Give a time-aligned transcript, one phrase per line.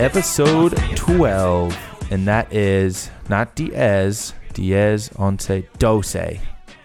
[0.00, 1.76] episode 12,
[2.10, 5.46] and that is not Diaz, Diaz once
[5.78, 6.14] Dose.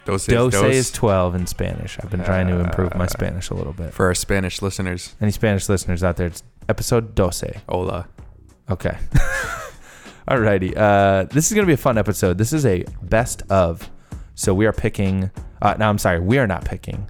[0.05, 1.97] Dose, Dose is 12 in Spanish.
[1.99, 3.93] I've been trying to improve my Uh, Spanish a little bit.
[3.93, 5.15] for our Spanish listeners.
[5.21, 7.63] Any Spanish listeners out there, it's episode 12.
[7.70, 8.07] Hola.
[8.70, 8.97] Okay.
[10.28, 10.75] Alrighty.
[10.75, 12.38] Uh, this is going to be a fun episode.
[12.38, 13.89] This is a best of.
[14.35, 15.31] So we are picking.
[15.61, 16.20] Uh, no, I'm sorry.
[16.20, 17.07] We are not picking.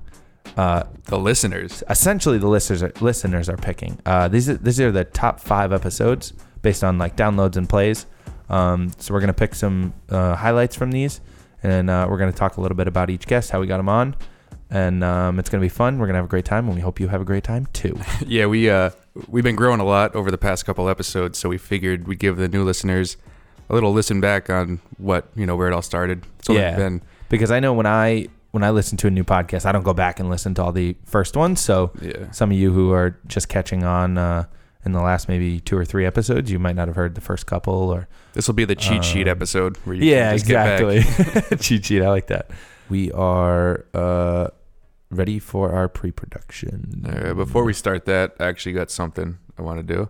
[0.57, 1.83] Uh, The listeners.
[1.89, 3.99] essentially, the listeners are, listeners are picking.
[4.05, 8.05] Uh, these are, these are the top five episodes based on like downloads and plays.
[8.49, 11.19] Um, so we're gonna pick some uh, highlights from these,
[11.63, 13.89] and uh, we're gonna talk a little bit about each guest, how we got them
[13.89, 14.15] on,
[14.69, 15.97] and um, it's gonna be fun.
[15.99, 17.99] We're gonna have a great time, and we hope you have a great time too.
[18.25, 18.91] yeah, we uh
[19.27, 22.37] we've been growing a lot over the past couple episodes, so we figured we'd give
[22.37, 23.17] the new listeners
[23.69, 26.23] a little listen back on what you know where it all started.
[26.39, 26.75] It's Yeah.
[26.75, 29.83] been because I know when I when I listen to a new podcast, I don't
[29.83, 31.59] go back and listen to all the first ones.
[31.61, 34.45] So yeah some of you who are just catching on uh,
[34.85, 37.45] in the last maybe two or three episodes, you might not have heard the first
[37.45, 40.47] couple or this will be the cheat sheet Um, episode where you yeah, can just
[40.47, 40.81] get back.
[40.81, 41.57] exactly.
[41.65, 42.01] cheat sheet.
[42.01, 42.49] I like that.
[42.89, 44.47] We are uh,
[45.09, 47.05] ready for our pre-production.
[47.07, 50.09] Uh, before we start that, I actually got something I want to do.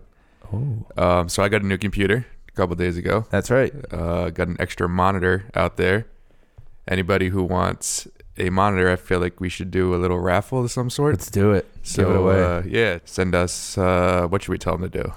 [0.52, 3.24] oh, Um, so I got a new computer a couple days ago.
[3.30, 3.72] that's right.
[3.92, 6.06] Uh, got an extra monitor out there.
[6.88, 8.06] Anybody who wants
[8.38, 11.14] a monitor, I feel like we should do a little raffle of some sort.
[11.14, 11.66] Let's do it.
[11.82, 12.42] So Give it away.
[12.42, 13.76] Uh, yeah, send us.
[13.78, 15.12] Uh, what should we tell them to do?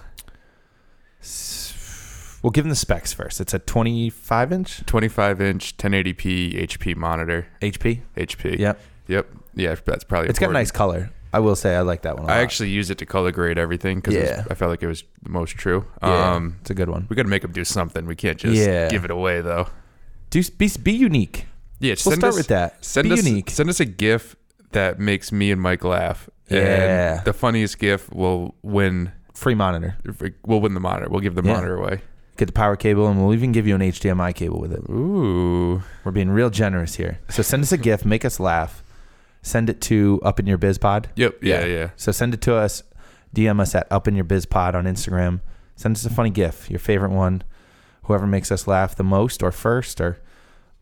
[2.41, 3.41] We'll give them the specs first.
[3.41, 7.47] It's a 25 inch 25 inch 1080p HP monitor.
[7.61, 8.01] HP.
[8.15, 8.57] HP.
[8.57, 8.79] Yep.
[9.07, 9.27] Yep.
[9.55, 10.29] Yeah, that's probably.
[10.29, 11.09] It's got a nice color.
[11.33, 12.25] I will say I like that one.
[12.29, 12.41] a I lot.
[12.43, 14.45] actually used it to color grade everything because Yeah.
[14.49, 15.85] I felt like it was the most true.
[16.01, 17.05] yeah, Um, it's a good one.
[17.09, 18.05] we got to make them do something.
[18.05, 18.87] We can't just Yeah.
[18.89, 19.67] give it away though.
[20.31, 21.45] Do be, be unique.
[21.79, 22.83] Yeah, We'll send start us, with that.
[22.83, 23.49] Send be us unique.
[23.49, 24.35] send us a GIF
[24.71, 26.29] that makes me and Mike laugh.
[26.49, 27.15] Yeah.
[27.17, 29.11] And the funniest GIF will win.
[29.33, 29.95] Free monitor.
[30.45, 31.07] We'll win the monitor.
[31.09, 31.53] We'll give the Yeah.
[31.53, 32.01] monitor away.
[32.37, 34.79] Get the power cable, and we'll even give you an HDMI cable with it.
[34.89, 35.81] Ooh.
[36.03, 37.19] We're being real generous here.
[37.29, 38.83] So send us a GIF, make us laugh.
[39.41, 41.09] Send it to Up in Your Biz Pod.
[41.15, 41.37] Yep.
[41.43, 41.59] Yeah.
[41.61, 41.65] Yeah.
[41.65, 41.89] Yeah.
[41.95, 42.83] So send it to us.
[43.33, 45.39] DM us at Up in Your Biz Pod on Instagram.
[45.75, 47.43] Send us a funny GIF, your favorite one.
[48.03, 50.17] Whoever makes us laugh the most or first or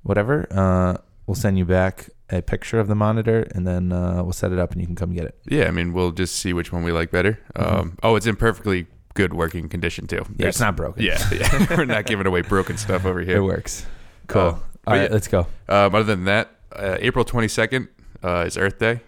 [0.03, 4.33] whatever, uh, we'll send you back a picture of the monitor, and then uh, we'll
[4.33, 5.35] set it up, and you can come get it.
[5.47, 5.65] Yeah.
[5.67, 7.39] I mean, we'll just see which one we like better.
[7.55, 10.17] Um, oh, it's in perfectly good working condition too.
[10.17, 10.41] Mm-hmm.
[10.41, 11.03] Yeah, it's not broken.
[11.03, 11.17] Yeah.
[11.31, 11.65] yeah.
[11.77, 13.37] We're not giving away broken stuff over here.
[13.37, 13.85] it works.
[14.27, 14.41] Cool.
[14.41, 15.07] Uh, All right, yeah.
[15.09, 15.47] let's go.
[15.69, 17.87] Um, other than that, uh, April 22nd
[18.23, 18.99] uh, is Earth Day.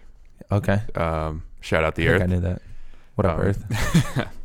[0.50, 0.80] Okay.
[0.94, 2.22] Um, shout out the I think Earth.
[2.22, 2.62] I knew that.
[3.14, 4.28] What up, Um, Earth?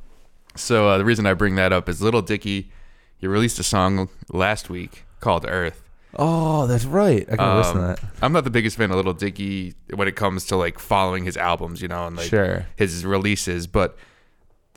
[0.57, 2.72] So uh, the reason I bring that up is Little Dicky.
[3.17, 5.84] He released a song last week called Earth.
[6.17, 7.27] Oh, that's right.
[7.31, 7.99] I can listen to Um, that.
[8.21, 11.35] I'm not the biggest fan of Little Dicky when it comes to like following his
[11.37, 12.65] albums, you know, and like sure.
[12.75, 13.97] his releases, but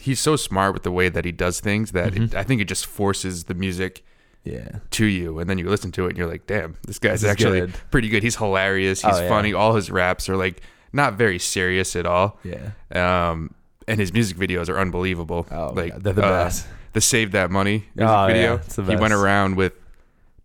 [0.00, 2.34] he's so smart with the way that he does things that it, Mhm.
[2.34, 4.04] I think it just forces the music
[4.44, 4.78] Yeah.
[4.92, 7.30] to you, and then you listen to it and you're like, damn, this guy's This
[7.30, 7.74] actually good.
[7.90, 8.22] pretty good.
[8.22, 9.02] He's hilarious.
[9.02, 9.28] He's Oh, yeah.
[9.28, 9.52] funny.
[9.52, 10.60] All his raps are like
[10.92, 12.38] not very serious at all.
[12.44, 12.70] Yeah.
[12.94, 13.54] Um,
[13.86, 15.46] and his music videos are unbelievable.
[15.50, 16.66] Oh, like God, they're the uh, best.
[16.94, 18.56] the Save That Money music Oh, yeah, video.
[18.58, 19.72] the He went around with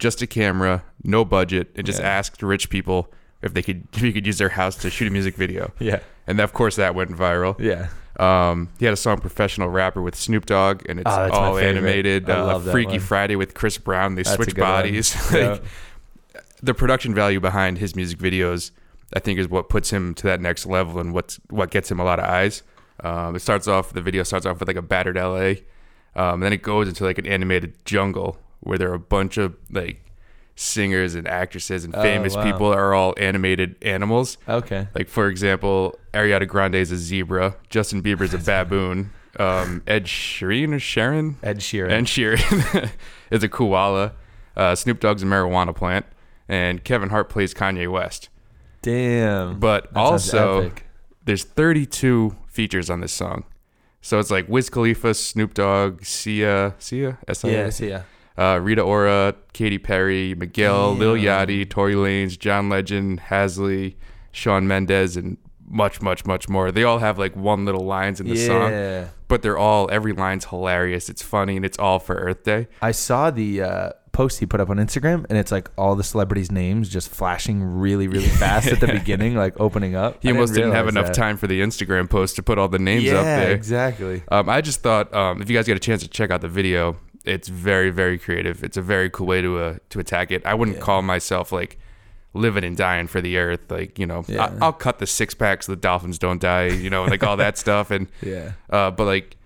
[0.03, 2.17] just a camera, no budget, and just Yeah.
[2.19, 5.11] asked rich people if they could if he could use their house to shoot a
[5.11, 5.71] music video.
[5.79, 5.99] Yeah.
[6.27, 7.55] And of course that went viral.
[7.59, 7.87] Yeah.
[8.19, 12.29] Um, he had a song "Professional Rapper" with Snoop Dogg, and it's Oh, all animated.
[12.29, 12.99] Uh, Freaky one.
[12.99, 14.13] Friday with Chris Brown.
[14.15, 15.15] They That's switch bodies.
[15.33, 15.57] Yeah.
[16.61, 18.71] the production value behind his music videos,
[19.15, 21.99] I think, is what puts him to that next level and what's what gets him
[21.99, 22.61] a lot of eyes.
[23.03, 25.49] Um, it starts off the video starts off with like a battered LA,
[26.15, 29.55] um, then it goes into like an animated jungle where there are a bunch of
[29.71, 29.99] like
[30.55, 32.43] singers and actresses and Oh, famous wow.
[32.43, 34.37] people are all animated animals.
[34.47, 34.87] Okay.
[34.95, 40.05] Like for example, Ariana Grande is a zebra, Justin Bieber is a baboon, um, Ed
[40.05, 41.91] Sheeran or Sharon, Ed Sheeran.
[41.91, 42.89] Ed Sheeran
[43.31, 44.13] is a koala,
[44.55, 46.05] uh, Snoop Dogg's a marijuana plant,
[46.47, 48.29] and Kevin Hart plays Kanye West.
[48.83, 49.59] Damn.
[49.59, 50.71] But That also,
[51.25, 53.45] there's 32 features on this song.
[54.01, 57.51] So it's like Wiz Khalifa, Snoop Dogg, Sia, Sia, S-I-A?
[57.51, 58.01] yeah, ya.
[58.37, 61.47] Uh, Rita Ora, Katy Perry, Miguel, Lil Damn.
[61.47, 63.97] Yachty, Tory Lanez, John Legend, Halsey,
[64.31, 65.37] Shawn Mendes, and
[65.67, 66.71] much, much, much more.
[66.71, 70.45] They all have like one little lines in the song, but they're all every line's
[70.45, 71.09] hilarious.
[71.09, 72.67] It's funny and it's all for Earth Day.
[72.81, 76.03] I saw the uh, post he put up on Instagram, and it's like all the
[76.03, 80.21] celebrities' names just flashing really, really fast at the beginning, like opening up.
[80.21, 81.15] He I almost didn't have enough that.
[81.15, 83.51] time for the Instagram post to put all the names yeah, up there.
[83.51, 84.23] exactly.
[84.29, 86.47] Um, I just thought um, if you guys get a chance to check out the
[86.47, 88.63] video, it's very, very creative.
[88.63, 90.45] It's a very cool way to uh, to attack it.
[90.45, 90.83] I wouldn't Yeah.
[90.83, 91.77] call myself like
[92.33, 93.69] living and dying for the earth.
[93.71, 94.45] Like you know, Yeah.
[94.45, 95.65] I, I'll cut the six packs.
[95.67, 96.67] so the dolphins don't die.
[96.67, 97.91] You know, like all that stuff.
[97.91, 98.53] And Yeah.
[98.69, 99.37] uh, but like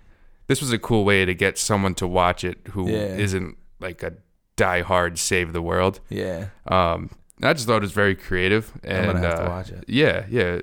[0.47, 3.17] this was a cool way to get someone to watch it who Yeah.
[3.17, 4.13] not like a
[4.55, 5.99] die-hard save the world.
[6.09, 6.47] Yeah.
[6.67, 7.11] Um,
[7.43, 9.83] I just thought it was very creative, and I'm gonna have uh, to watch it.
[9.87, 10.61] yeah, yeah,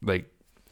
[0.00, 0.26] like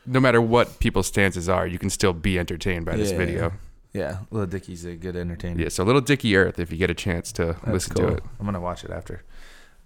[0.06, 3.52] no matter what people's stances are, you can still be entertained by this video.
[3.92, 4.18] Yeah.
[4.30, 5.60] Little Dicky's a good entertainer.
[5.62, 8.08] Yeah, so Little Dicky Earth, if you get a chance to That's listen cool.
[8.08, 8.22] to it.
[8.38, 9.22] I'm gonna watch it after.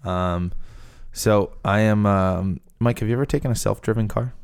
[0.04, 0.52] Um,
[1.12, 2.98] so I am um, Mike.
[2.98, 4.34] Have you ever taken a self-driven car?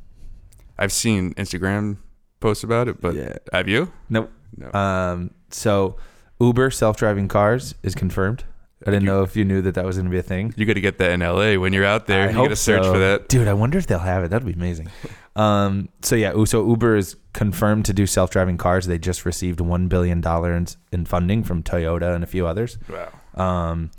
[0.78, 1.98] I've seen Instagram
[2.40, 3.34] posts about it, but yeah.
[3.52, 3.92] have you?
[4.08, 4.30] Nope.
[4.56, 4.72] No.
[4.72, 5.96] Um, so
[6.40, 8.44] Uber self-driving cars is confirmed.
[8.86, 10.54] I didn't You- know if you knew that that was going to be a thing.
[10.56, 12.28] you got to get that in LA when you're out there.
[12.28, 12.92] I you got to search so.
[12.94, 13.28] for that.
[13.28, 14.28] Dude, I wonder if they'll have it.
[14.30, 14.88] That'd be amazing.
[15.40, 18.86] um, so yeah, so Uber is confirmed to do self-driving cars.
[18.86, 22.78] They just received one billion dollars in funding from Toyota and a few others.
[22.88, 23.10] Wow.
[23.42, 23.90] Um,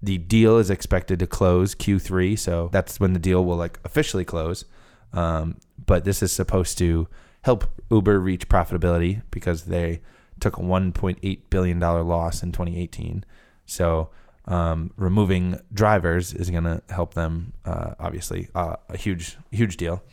[0.00, 4.24] the deal is expected to close Q3, so that's when the deal will like officially
[4.24, 4.66] close.
[5.12, 7.08] Um, but this is supposed to
[7.42, 10.00] help Uber reach profitability because they
[10.38, 13.24] took a 1.8 billion dollar loss in 2018.
[13.66, 14.10] So
[14.44, 17.54] um, removing drivers is going to help them.
[17.64, 20.04] Uh, obviously, uh, a huge, huge deal.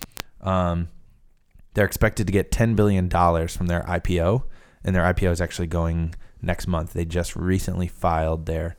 [0.41, 0.89] Um,
[1.73, 4.43] they're expected to get 10 billion dollars from their IPO,
[4.83, 6.93] and their IPO is actually going next month.
[6.93, 8.77] They just recently filed their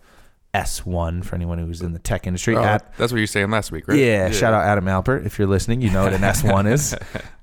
[0.55, 2.57] S1 for anyone who's in the tech industry.
[2.57, 3.99] Oh, At, that's what you were saying last week, right?
[3.99, 5.83] yeah, shout out Adam Alpert if you're listening.
[5.83, 6.97] You know what an S1 is.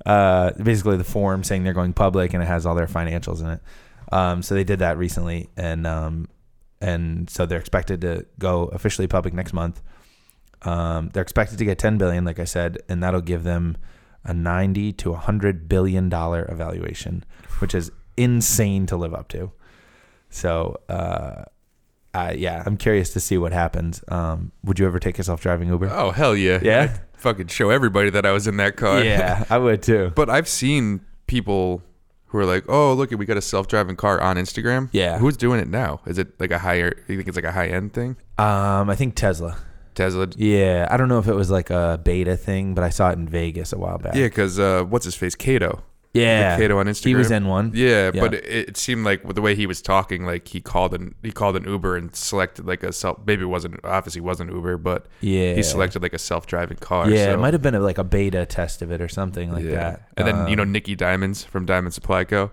[0.06, 3.50] Uh, basically, the form saying they're going public and it has all their financials in
[3.50, 3.62] it.
[4.12, 6.28] Um, so they did that recently, and um,
[6.82, 9.82] and so they're expected to go officially public next month.
[10.64, 13.78] Um, they're expected to get 10 billion, like I said, and that'll give them
[14.26, 17.24] a 90 to 100 billion dollar evaluation,
[17.60, 19.52] which is insane to live up to.
[20.30, 21.44] So, uh,
[22.14, 24.04] uh, yeah, I'm curious to see what happens.
[24.08, 25.90] Um, would you ever take a self-driving Uber?
[25.92, 26.60] Oh hell yeah!
[26.62, 26.82] Yeah?
[26.84, 29.04] I'd fucking show everybody that I was in that car.
[29.04, 30.12] yeah, I would too.
[30.16, 31.82] but I've seen people
[32.28, 35.18] who are like, "Oh, look, we got a self-driving car on Instagram." Yeah.
[35.20, 36.02] Who's doing it now?
[36.06, 36.94] Is it like a higher?
[37.08, 38.16] You think it's like a high-end thing?
[38.38, 39.58] Um, I think Tesla.
[39.94, 40.28] Tesla.
[40.36, 43.14] Yeah, I don't know if it was like a beta thing, but I saw it
[43.18, 44.16] in Vegas a while back.
[44.16, 45.36] Yeah, because uh, what's his face?
[45.36, 45.82] Kato.
[46.14, 46.58] yeah.
[46.58, 47.06] Kato on Instagram.
[47.08, 47.72] He was in one.
[47.74, 48.22] Yeah, Yeah.
[48.22, 51.16] but it, it seemed like with the way he was talking, like he called an
[51.24, 53.20] he called an Uber and selected like a self.
[53.26, 57.10] Maybe it wasn't obviously wasn't Uber, but Yeah, he selected like a self-driving car.
[57.10, 59.52] Yeah, so- it might have been a, like a beta test of it or something
[59.52, 59.72] like yeah.
[59.72, 60.10] that.
[60.18, 62.52] And then you know Um, Nicky Diamonds from Diamond Supply Co.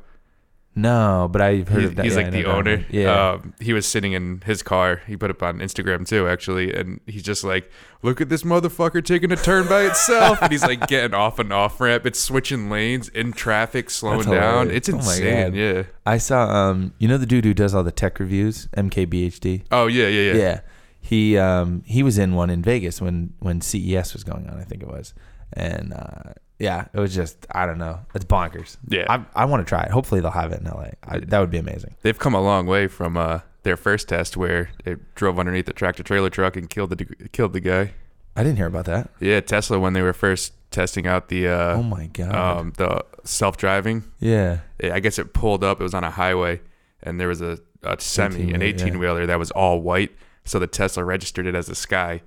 [0.81, 2.05] no, but I've heard He's, of that.
[2.05, 2.85] he's Yeah, like the owner.
[2.91, 5.03] Yeah, Um, he was sitting in his car.
[5.07, 7.71] He put up on Instagram too, actually, and he's just like,
[8.03, 11.53] "Look at this motherfucker taking a turn by itself," and he's like getting off an
[11.53, 12.07] off ramp.
[12.07, 14.71] It's switching lanes in traffic, slowing down.
[14.71, 15.45] It's Oh insane.
[15.51, 15.55] God.
[15.55, 15.83] yeah.
[16.07, 16.49] I saw.
[16.49, 19.65] Um, you know the dude who does all the tech reviews, MKBHD.
[19.71, 20.39] Oh yeah, yeah, yeah.
[20.39, 20.61] Yeah,
[21.01, 24.59] he um he was in one in Vegas when when CES was going on.
[24.59, 25.15] I think it was,
[25.53, 28.01] and uh, yeah, it was just I don't know.
[28.15, 28.77] It's bonkers.
[28.89, 29.07] Yeah.
[29.09, 29.91] I I want to try it.
[29.91, 30.91] Hopefully they'll have it in LA.
[31.03, 31.97] I, that would be amazing.
[32.03, 35.73] They've come a long way from uh, their first test where it drove underneath the
[35.73, 37.95] tractor trailer truck and killed the killed the guy.
[38.37, 39.11] I didn't hear about that.
[39.19, 42.35] Yeah, Tesla when they were first testing out the uh, oh my god.
[42.35, 44.05] um, the self driving.
[44.21, 44.61] yeah.
[44.83, 45.81] I guess it pulled up.
[45.81, 46.61] It was on a highway,
[47.03, 50.13] and there was a, a semi, an 18-wheeler, eighteen wheeler that was all white.
[50.45, 52.23] So the Tesla registered it as a Sky.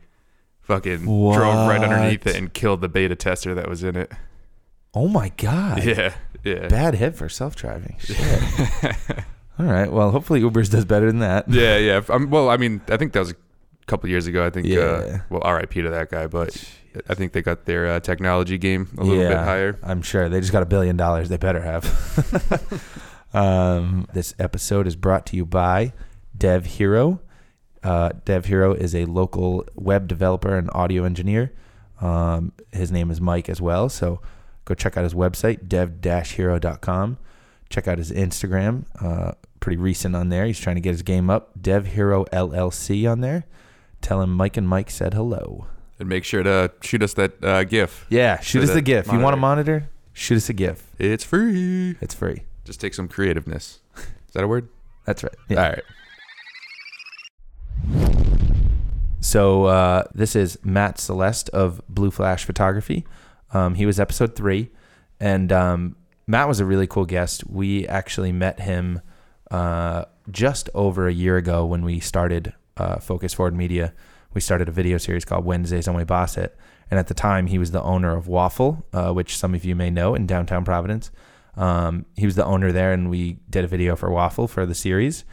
[0.64, 1.36] Fucking What?
[1.38, 4.12] drove right underneath it and killed the beta tester that was in it.
[4.94, 5.84] Oh my god.
[5.86, 7.96] Yeah, yeah, Bad hit for self driving.
[8.00, 8.18] Shit.
[9.60, 9.92] All right.
[9.92, 11.50] Well, hopefully Uber's does better than that.
[11.50, 12.02] yeah, yeah.
[12.10, 13.36] Um, well, I mean, I think that was a
[13.88, 14.46] couple years ago.
[14.46, 14.68] I think.
[14.68, 14.80] Yeah.
[14.82, 15.82] Uh, well, R.I.P.
[15.84, 16.56] to that guy, but
[17.08, 19.80] I think they got their uh, technology game a little bit higher.
[19.84, 21.30] I'm sure they just got a billion dollars.
[21.30, 21.86] They better have.
[23.34, 25.94] um, this episode is brought to you by
[26.38, 27.20] Dev Hero.
[27.84, 31.52] Uh, Dev Hero is a local web developer and audio engineer.
[32.02, 33.90] Um, his name is Mike as well.
[33.90, 34.22] So
[34.66, 37.18] go check out his website, dev-hero.com.
[37.70, 38.86] Check out his Instagram.
[39.02, 40.46] Uh, pretty recent on there.
[40.46, 41.52] He's trying to get his game up.
[41.62, 43.46] Dev Hero LLC on there.
[44.02, 45.68] Tell him Mike and Mike said hello.
[46.00, 48.06] And make sure to shoot us that uh, GIF.
[48.10, 49.12] Yeah, shoot us the GIF.
[49.12, 49.90] You want a monitor?
[50.12, 50.84] Shoot us a GIF.
[51.00, 51.96] It's free.
[52.02, 52.44] It's free.
[52.66, 53.80] Just take some creativeness.
[53.98, 54.68] Is that a word?
[55.06, 55.34] That's right.
[55.50, 55.64] Yeah.
[55.64, 55.84] All right.
[59.20, 63.06] So uh, this is Matt Celeste of Blue Flash Photography.
[63.52, 64.70] Um, he was episode three,
[65.20, 65.96] and um,
[66.28, 67.48] Matt was a really cool guest.
[67.48, 69.02] We actually met him
[69.50, 73.94] uh, just over a year ago when we started uh, Focus Forward Media.
[74.34, 76.58] We started a video series called Wednesdays on Way Bassett,
[76.92, 79.76] and at the time he was the owner of Waffle, uh, which some of you
[79.76, 81.12] may know in downtown Providence.
[81.56, 84.76] Um, he was the owner there, and we did a video for Waffle for the
[84.76, 85.24] series.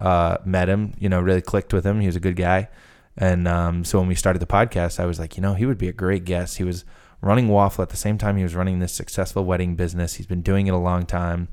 [0.00, 2.00] Uh, met him, you know, really clicked with him.
[2.00, 2.68] He was a good guy.
[3.16, 5.76] And um, so when we started the podcast, I was like, you know, he would
[5.76, 6.56] be a great guest.
[6.56, 6.86] He was
[7.20, 10.14] running Waffle at the same time he was running this successful wedding business.
[10.14, 11.48] He's been doing it a long time.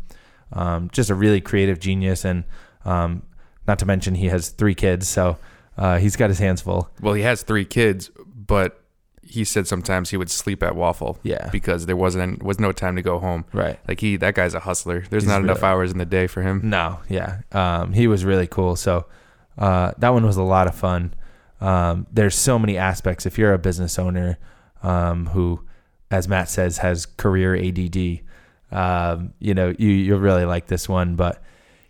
[0.54, 2.44] um, just a really creative genius, and
[2.86, 3.24] um,
[3.68, 5.38] not to mention he has three kids, so
[5.78, 6.90] uh, he's got his hands full.
[7.02, 8.82] Well, he has three kids, but
[9.30, 11.20] he said sometimes he would sleep at Waffle.
[11.24, 11.50] Yeah.
[11.52, 13.46] Because there wasn't was no time to go home.
[13.54, 13.80] Right.
[13.88, 15.04] Like he that guy's a hustler.
[15.10, 16.62] There's He's not enough hours in the day for him.
[16.64, 17.42] No, yeah.
[17.52, 18.76] Um, he was really cool.
[18.76, 19.06] So
[19.58, 21.14] uh, that one was a lot of fun.
[21.60, 23.26] Um, there's so many aspects.
[23.26, 24.38] If you're a business owner
[24.84, 25.66] um, who,
[26.12, 28.22] as Matt says, has career ADD,
[28.72, 31.16] um, you know, you you'll really like this one.
[31.16, 31.42] But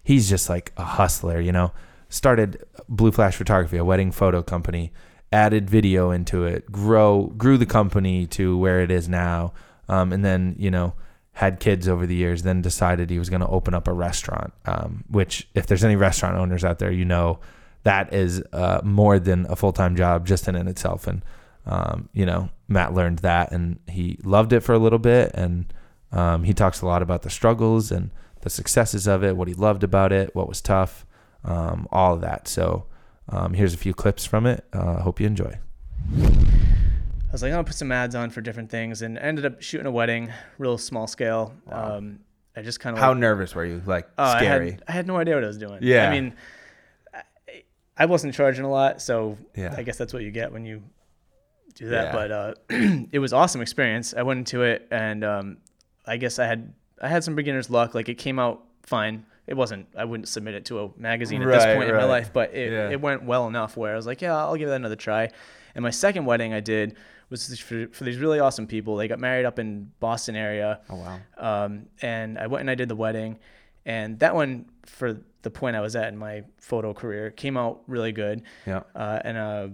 [0.04, 1.40] he's just like a hustler.
[1.42, 1.72] You know,
[2.10, 4.92] started Blue Flash Photography, a wedding photo company,
[5.32, 9.54] added video into it, grow grew the company to where it is now,
[9.90, 10.94] um, and then you know
[11.34, 14.52] had kids over the years, then decided he was going to open up a restaurant.
[14.66, 17.40] Um, which, if there's any restaurant owners out there, you know
[17.84, 21.06] that is uh, more than a full time job just in and itself.
[21.06, 21.24] And
[21.68, 25.72] um, you know, Matt learned that, and he loved it for a little bit, and
[26.12, 28.10] um, he talks a lot about the struggles and
[28.42, 31.06] the successes of it, what he loved about it, what was tough,
[31.44, 32.48] um, all of that.
[32.48, 32.87] So.
[33.30, 34.64] Um, here's a few clips from it.
[34.74, 35.58] Uh, hope you enjoy.
[36.18, 39.86] I was like, I'll put some ads on for different things, and ended up shooting
[39.86, 41.54] a wedding, real small scale.
[41.66, 41.98] Wow.
[41.98, 42.20] Um,
[42.56, 43.82] I just kind of How nervous were you?
[43.86, 44.72] Like Oh, I scary?
[44.72, 45.80] had, I had no idea what I was doing.
[45.82, 46.10] Yeah.
[46.10, 46.34] I mean,
[47.14, 47.22] I,
[47.98, 49.76] I wasn't charging a lot, so Yeah.
[49.78, 50.82] I guess that's what you get when you
[51.76, 52.06] do that.
[52.06, 52.12] Yeah.
[52.14, 52.54] But uh,
[53.12, 54.14] it was awesome experience.
[54.16, 55.58] I went into it, and um,
[56.06, 57.94] I guess I had I had some beginner's luck.
[57.94, 59.26] Like it came out fine.
[59.48, 59.88] It wasn't.
[59.98, 62.54] I wouldn't submit it to a magazine at this Right, point in my life, but
[62.54, 62.90] it, Yeah.
[62.90, 65.30] it went well enough where I was like, yeah, I'll give that another try.
[65.74, 66.96] And my second wedding I did
[67.30, 68.96] was for, for these really awesome people.
[68.98, 70.82] They got married up in Boston area.
[70.90, 71.20] oh wow.
[71.38, 73.40] Um, and I went and I did the wedding,
[73.86, 77.82] and that one for the point I was at in my photo career came out
[77.88, 78.44] really good.
[78.66, 78.82] Yeah.
[78.96, 79.68] Uh, and uh,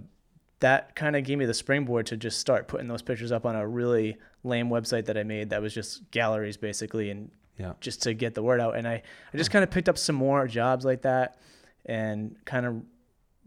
[0.60, 3.56] that kind of gave me the springboard to just start putting those pictures up on
[3.56, 7.74] a really lame website that I made that was just galleries basically, and Yeah.
[7.80, 8.76] just to get the word out.
[8.76, 11.38] And I, I just kind of picked up some more jobs like that,
[11.86, 12.82] and kind of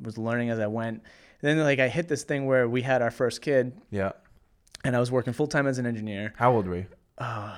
[0.01, 1.03] was learning as I went.
[1.41, 4.11] And then like I hit this thing where we had our first kid, Yeah.
[4.83, 6.33] and I was working full time as an engineer.
[6.37, 6.85] How old were you?
[7.17, 7.57] Uh,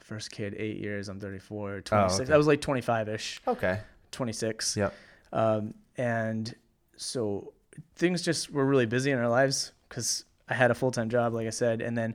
[0.00, 1.08] first kid, eight years.
[1.08, 2.20] I'm 34, Oh, 26.
[2.28, 2.32] okay.
[2.34, 3.80] I was like 25 ish, Okay.
[4.12, 4.76] 26.
[4.76, 4.94] Yep.
[5.32, 6.54] Um, and
[6.96, 7.52] so
[7.96, 11.34] things just were really busy in our lives because I had a full time job,
[11.34, 11.80] like I said.
[11.80, 12.14] And then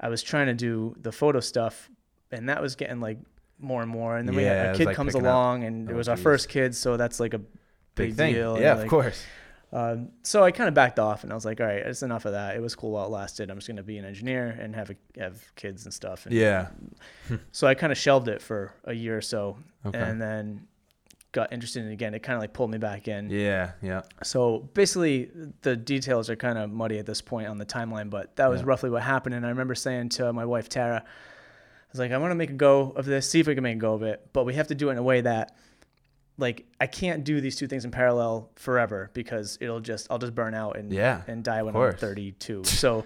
[0.00, 1.90] I was trying to do the photo stuff,
[2.32, 3.18] and that was getting like
[3.58, 4.16] more and more.
[4.16, 5.32] And then we Yeah, had, it was, kid like, comes picking up.
[5.32, 6.22] along, and it Oh, was our geez.
[6.22, 6.74] first kid.
[6.74, 7.40] So that's like a
[7.94, 8.34] big, thing.
[8.34, 8.54] deal.
[8.54, 9.24] and, Yeah, of like, course.
[9.72, 12.24] um, so I kind of backed off, and I was like, "All right, it's enough
[12.26, 12.56] of that.
[12.56, 13.50] It was cool while it lasted.
[13.50, 16.68] I'm just gonna be an engineer and have a, have kids and stuff." And Yeah.
[17.52, 19.56] so I kind of shelved it for a year or so,
[19.86, 19.98] Okay.
[19.98, 20.66] and then
[21.32, 22.14] got interested in it again.
[22.14, 23.28] It kind of like pulled me back in.
[23.28, 23.72] Yeah.
[23.82, 24.02] Yeah.
[24.22, 25.30] So basically,
[25.62, 28.60] the details are kind of muddy at this point on the timeline, but that was
[28.60, 28.68] Yeah.
[28.68, 29.34] roughly what happened.
[29.34, 31.04] And I remember saying to my wife Tara,
[31.96, 33.76] was like, I want to make a go of this, see if we can make
[33.76, 35.56] a go of it, but we have to do it in a way that,
[36.38, 40.34] like, I can't do these two things in parallel forever because it'll just I'll just
[40.34, 42.64] burn out and Yeah, and die when I'm 32.
[42.64, 43.04] So.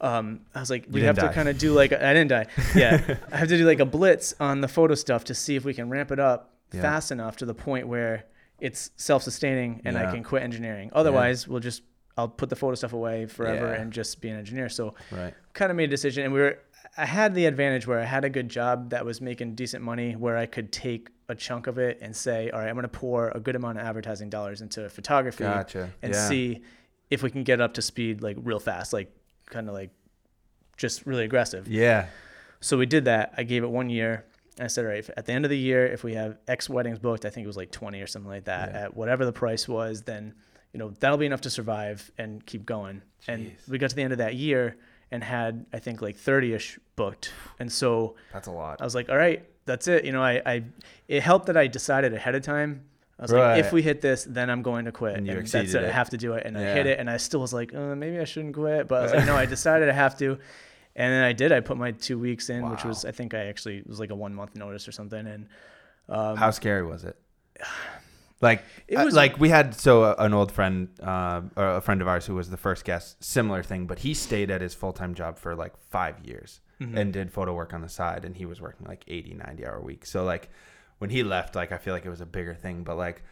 [0.00, 1.26] Um, I was like, we have die.
[1.26, 2.46] to kind of do like I didn't die.
[2.76, 5.64] Yeah, I have to do like a blitz on the photo stuff to see if
[5.64, 6.82] we can ramp it up Yeah.
[6.82, 8.24] fast enough to the point where
[8.60, 10.90] it's self-sustaining and I can quit engineering.
[10.92, 11.82] Otherwise, we'll just
[12.16, 13.80] I'll put the photo stuff away forever Yeah.
[13.80, 14.68] and just be an engineer.
[14.68, 15.34] So Right.
[15.52, 16.58] kind of made a decision and we were
[16.98, 20.14] I had the advantage where I had a good job that was making decent money
[20.16, 22.88] where I could take a chunk of it and say, all right, I'm going to
[22.88, 25.92] pour a good amount of advertising dollars into photography Gotcha.
[26.02, 26.28] and yeah.
[26.28, 26.62] see
[27.08, 29.14] if we can get up to speed like real fast, like
[29.46, 29.90] kind of like
[30.76, 31.68] just really aggressive.
[31.68, 32.06] Yeah.
[32.60, 33.32] So we did that.
[33.36, 34.24] I gave it one year.
[34.56, 36.38] And I said, all right, if, at the end of the year, if we have
[36.48, 38.80] X weddings booked, I think it was like 20 or something like that, Yeah.
[38.86, 40.34] at whatever the price was, then,
[40.72, 43.02] you know, that'll be enough to survive and keep going.
[43.28, 44.76] And we got to the end of that year
[45.10, 47.32] and had, I think, like 30 ish booked.
[47.58, 48.80] And so That's a lot.
[48.80, 50.04] I was like, all right, that's it.
[50.04, 50.64] You know, I, I
[51.06, 52.84] it helped that I decided ahead of time.
[53.18, 55.14] I was like, if we hit this, then I'm going to quit.
[55.16, 55.88] And And, you that's exceeded it.
[55.88, 56.46] I have to do it.
[56.46, 57.00] And I hit it.
[57.00, 58.86] And I still was like, uh, maybe I shouldn't quit.
[58.86, 60.38] But I was like, no, I decided I have to.
[60.94, 61.50] And then I did.
[61.50, 64.10] I put my two weeks in, which was, I think I actually, it was like
[64.10, 65.26] a one month notice or something.
[65.26, 65.48] And
[66.08, 67.16] um, How scary was it?
[68.40, 71.80] Like, It uh, was- like we had so uh, an old friend, uh, or a
[71.80, 74.74] friend of ours who was the first guest, similar thing, but he stayed at his
[74.74, 76.96] full time job for like five years Mhm.
[76.96, 79.80] and did photo work on the side, and he was working like 80, 90 hour
[79.80, 80.06] week.
[80.06, 80.48] So like
[80.98, 83.22] when he left, like I feel like it was a bigger thing, but like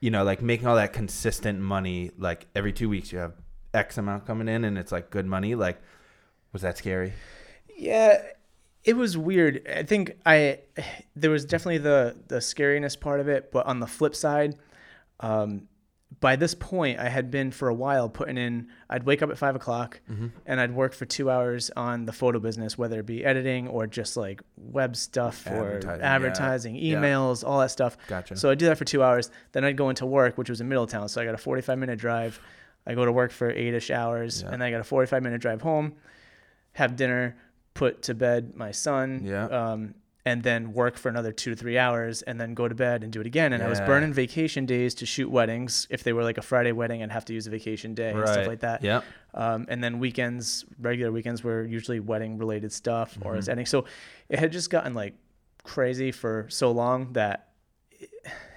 [0.00, 3.32] you know, like making all that consistent money, like every two weeks you have
[3.74, 5.54] X amount coming in, and it's like good money.
[5.56, 5.80] Like,
[6.52, 7.12] was that scary?
[7.76, 8.22] Yeah,
[8.88, 9.66] it was weird.
[9.68, 10.60] I think I
[11.14, 14.56] there was definitely the the scariness part of it, but on the flip side,
[15.20, 15.68] um,
[16.20, 18.68] by this point, I had been for a while putting in.
[18.88, 20.28] I'd wake up at five o'clock, Mm-hmm.
[20.46, 23.86] and I'd work for two hours on the photo business, whether it be editing or
[23.86, 26.82] just like web stuff or Advertising, advertising, yeah.
[26.82, 26.96] Yeah.
[27.02, 27.98] emails, all that stuff.
[28.08, 28.36] Gotcha.
[28.36, 29.30] So I'd do that for two hours.
[29.52, 31.08] Then I'd go into work, which was in Middletown.
[31.10, 32.40] So I got a 45 minute drive.
[32.86, 34.46] I go to work for eight ish hours, Yeah.
[34.52, 35.92] and then I got a 45 minute drive home,
[36.72, 37.36] have dinner,
[37.78, 39.46] put to bed my son, Yeah.
[39.46, 39.94] um,
[40.24, 43.10] and then work for another two to three hours, and then go to bed and
[43.12, 43.52] do it again.
[43.54, 45.86] And I was burning vacation days to shoot weddings.
[45.88, 48.28] If they were like a Friday wedding, I'd have to use a vacation day and
[48.28, 48.82] stuff like that.
[48.84, 49.04] Yep.
[49.34, 53.38] Um, and then weekends, regular weekends were usually wedding related stuff or Mm-hmm.
[53.38, 53.66] it's ending.
[53.66, 53.84] So
[54.28, 55.14] it had just gotten like
[55.62, 57.44] crazy for so long that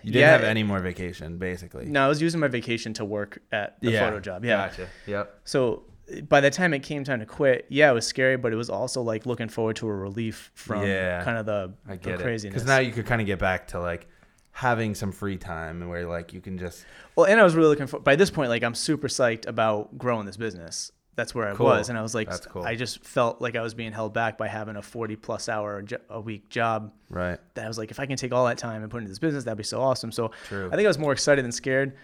[0.03, 0.31] You didn't Yeah.
[0.31, 1.85] have any more vacation, basically.
[1.85, 4.43] no, I was using my vacation to work at the photo job.
[4.43, 4.67] Yeah.
[4.67, 4.87] Gotcha.
[5.05, 5.39] Yep.
[5.45, 5.83] So
[6.27, 8.69] by the time it came time to quit, yeah, it was scary, but it was
[8.69, 11.23] also like looking forward to a relief from Yeah.
[11.23, 12.23] kind of the, I get it.
[12.23, 12.53] craziness.
[12.53, 14.07] Because now you could kind of get back to like
[14.51, 17.87] having some free time where like you can just well, and I was really looking
[17.87, 17.99] for.
[17.99, 20.91] By this point, like I'm super psyched about growing this business.
[21.15, 21.65] That's where I Cool.
[21.67, 22.63] was, and I was like, That's cool.
[22.63, 25.83] I just felt like I was being held back by having a 40 plus hour
[26.09, 27.37] a week job right.
[27.55, 29.19] that I was like, if I can take all that time and put into this
[29.19, 30.11] business, that'd be so awesome.
[30.11, 30.67] So True.
[30.71, 31.97] I think I was more excited than scared.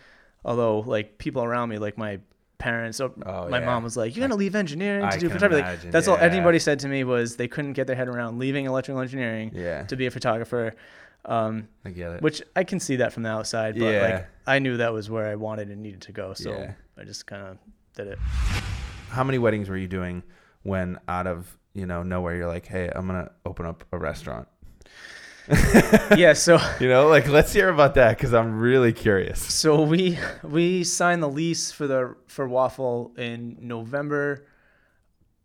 [0.44, 2.20] Although like people around me, like my
[2.60, 3.66] parents, or Oh, my yeah.
[3.66, 6.18] mom was like, "You're gonna leave engineering I to do can photography." Imagine, that's all
[6.18, 9.84] anybody said to me was they couldn't get their head around leaving electrical engineering Yeah.
[9.84, 10.74] to be a photographer.
[11.26, 12.22] Um, I get it.
[12.22, 14.02] which I can see that from the outside, but Yeah.
[14.02, 16.74] like I knew that was where I wanted and needed to go, so Yeah.
[16.98, 17.58] I just kind of
[17.96, 18.20] did it.
[19.10, 20.24] How many weddings were you doing
[20.64, 24.48] when out of you know nowhere you're like, hey, I'm gonna open up a restaurant?
[26.18, 29.39] yeah, so You know, like let's hear about that because I'm really curious.
[29.42, 34.46] So we we signed the lease for the for Waffle in November.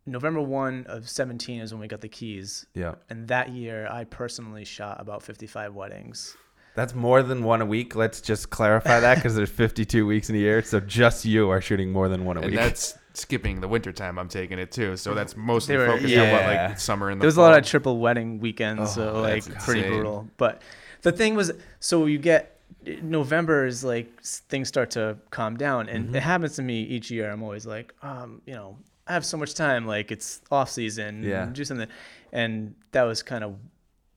[0.04, 2.94] November one of seventeen is when we got the keys, Yeah.
[3.08, 6.36] and that year I personally shot about fifty five weddings.
[6.74, 7.94] That's more than one a week.
[7.94, 11.60] Let's just clarify that because there's 52 weeks in a year, so just you are
[11.60, 12.58] shooting more than one a And week.
[12.58, 14.18] that's skipping the winter time.
[14.18, 14.96] I'm taking it too.
[14.96, 16.68] So that's mostly were- focused on what yeah.
[16.68, 19.44] like summer and the There was a lot of triple wedding weekends, Oh, so like
[19.44, 20.28] that's pretty brutal.
[20.36, 20.62] But
[21.02, 22.58] the thing was, so you get
[23.02, 26.16] November is like things start to calm down, and Mm-hmm.
[26.16, 27.30] it happens to me each year.
[27.30, 31.22] I'm always like, um, you know, I have so much time, like it's off season,
[31.22, 31.46] Yeah.
[31.46, 31.88] do something,
[32.32, 33.56] and that was kind of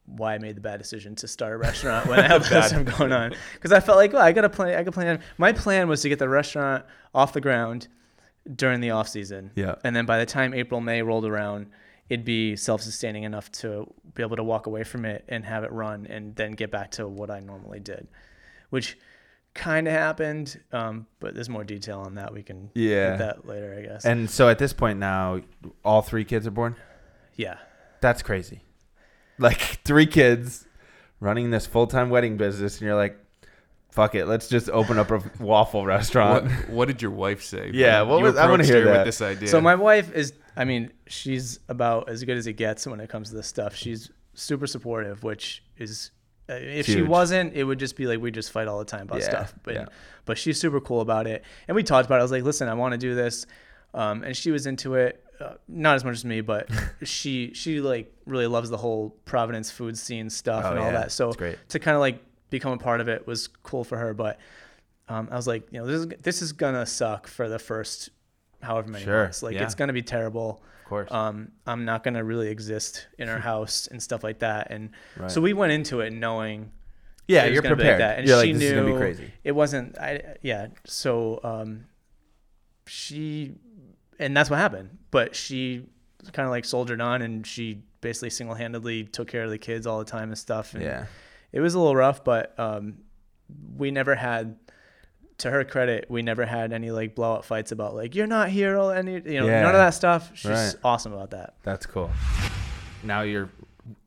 [0.07, 2.85] why I made the bad decision to start a restaurant when I have this stuff
[2.97, 5.87] going on because I felt like well I gotta plan I could plan my plan
[5.87, 7.87] was to get the restaurant off the ground
[8.53, 9.75] during the off season Yeah.
[9.83, 11.67] and then by the time April May rolled around
[12.09, 15.71] it'd be self-sustaining enough to be able to walk away from it and have it
[15.71, 18.07] run and then get back to what I normally did
[18.69, 18.97] which
[19.55, 23.15] kind of happened um, but there's more detail on that we can Yeah.
[23.15, 25.41] that later I guess and so at this point now,
[25.83, 26.75] all three kids are born.
[27.35, 27.57] yeah
[28.01, 28.61] That's crazy.
[29.39, 30.67] Like three kids
[31.19, 33.17] running this full time wedding business, and you're like,
[33.95, 37.71] "Fuck it, let's just open up a waffle restaurant." what did your wife say?
[37.73, 38.97] Yeah, what you was- I wanna hear that.
[38.97, 39.47] With this idea.
[39.49, 43.09] So my wife is, I mean, she's about as good as it gets when it
[43.09, 43.75] comes to this stuff.
[43.75, 46.11] She's super supportive, which is,
[46.49, 49.03] uh, if she wasn't, it would just be like we just fight all the time
[49.03, 49.55] about Yeah, stuff.
[49.63, 49.85] But yeah.
[50.25, 52.19] but she's super cool about it, and we talked about it.
[52.19, 53.45] I was like, listen, I want to do this,
[53.93, 55.21] um, and she was into it.
[55.39, 56.69] Uh, not as much as me, but
[57.03, 60.91] she she like really loves the whole Providence food scene stuff Oh, and all yeah.
[60.99, 61.11] that.
[61.11, 61.57] So great.
[61.69, 64.13] to kind of like become a part of it was cool for her.
[64.13, 64.39] But
[65.09, 68.09] um, I was like, you know, this is this is gonna suck for the first
[68.61, 69.43] however many Sure, months.
[69.43, 69.63] Like yeah.
[69.63, 70.63] it's gonna be terrible.
[70.83, 71.11] Of course.
[71.11, 74.67] Um, I'm not gonna really exist in her house and stuff like that.
[74.71, 75.29] And Right.
[75.31, 76.71] so we went into it knowing
[77.27, 77.87] yeah, you're prepared.
[77.87, 78.19] Like that.
[78.19, 79.31] And you're she like, knew is gonna be crazy.
[79.43, 79.97] it wasn't.
[79.97, 80.67] I yeah.
[80.85, 81.85] So um,
[82.87, 83.53] she
[84.19, 84.97] and that's what happened.
[85.11, 85.85] But she
[86.33, 89.87] kind of like soldiered on, and she basically single handedly took care of the kids
[89.87, 90.73] all the time and stuff.
[90.73, 91.05] And Yeah.
[91.55, 92.99] It was a little rough, but um,
[93.77, 94.57] we never had.
[95.39, 98.77] To her credit, we never had any like blowout fights about like you're not here
[98.77, 99.63] or any you know Yeah.
[99.63, 100.31] none of that stuff.
[100.33, 100.73] She's Right.
[100.81, 101.55] awesome about that.
[101.61, 102.09] That's cool.
[103.03, 103.49] Now you're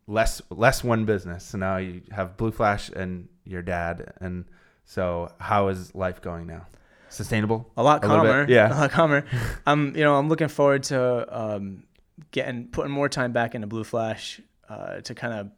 [0.06, 1.44] less less one business.
[1.44, 4.46] So now you have Blue Flash and your dad, and
[4.87, 6.66] so how is life going now?
[7.11, 7.70] Sustainable?
[7.76, 8.46] a lot A calmer.
[8.48, 8.72] yeah.
[8.72, 9.24] a lot calmer.
[9.66, 11.82] I'm, you know, I'm looking forward to um,
[12.30, 15.50] getting putting more time back into Blue Flash uh, to kind of.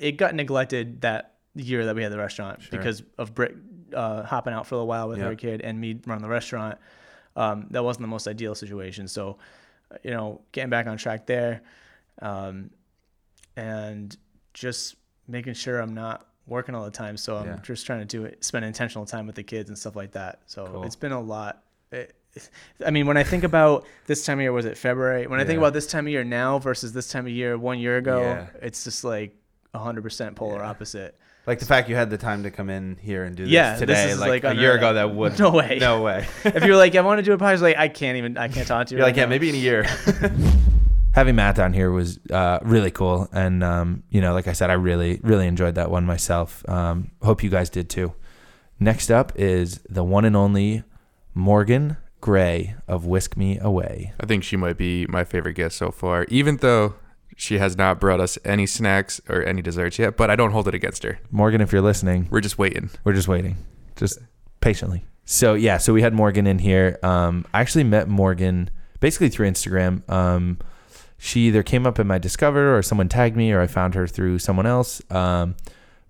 [0.00, 2.70] It got neglected that year that we had the restaurant Sure.
[2.78, 3.54] because of Britt
[3.92, 5.24] uh, hopping out for a while with Yeah.
[5.26, 6.78] her kid and me running the restaurant.
[7.36, 9.08] Um, that wasn't the most ideal situation.
[9.08, 9.38] So,
[9.92, 11.62] uh, you know, getting back on track there,
[12.22, 12.70] um,
[13.56, 14.16] and
[14.54, 14.96] just
[15.28, 17.16] making sure I'm not working all the time.
[17.16, 17.58] So I'm Yeah.
[17.62, 20.40] just trying to do it, spend intentional time with the kids and stuff like that.
[20.46, 20.84] So Cool.
[20.84, 21.62] it's been a lot.
[21.92, 22.14] It,
[22.86, 25.26] I mean, when I think about this time of year, was it February?
[25.26, 27.78] When I think about this time of year now versus this time of year one
[27.78, 28.46] year ago, Yeah.
[28.62, 29.34] it's just like
[29.74, 30.68] 100% polar Yeah.
[30.70, 31.18] opposite.
[31.46, 33.70] Like the fact you had the time to come in here and do this Yeah,
[33.72, 35.78] this today, is, like, like, a year ago, that would No way.
[35.80, 36.26] no way.
[36.44, 38.66] if you're like, I want to do a podcast, like I can't even, I can't
[38.68, 38.98] talk to you.
[38.98, 39.84] You're right like, yeah, maybe in a year.
[41.12, 44.70] having Matt down here was uh, really cool, and um, you know, like I said,
[44.70, 46.66] I really, really enjoyed that one myself.
[46.68, 48.12] Um, hope you guys did too.
[48.78, 50.84] Next up is the one and only
[51.34, 54.12] Morgan Gray of Whisk Me Away.
[54.20, 56.94] I think she might be my favorite guest so far, even though
[57.40, 60.16] she has not brought us any snacks or any desserts yet.
[60.16, 61.18] But I don't hold it against her.
[61.30, 62.90] Morgan, if you're listening, We're just waiting.
[63.02, 63.56] we're just waiting,
[63.96, 64.18] just
[64.60, 65.04] patiently.
[65.24, 66.98] So yeah, so we had Morgan in here.
[67.02, 68.68] Um, I actually met Morgan
[69.00, 70.08] basically through Instagram.
[70.10, 70.58] Um,
[71.16, 74.06] she either came up in my Discover or someone tagged me, or I found her
[74.06, 75.00] through someone else.
[75.10, 75.54] Um,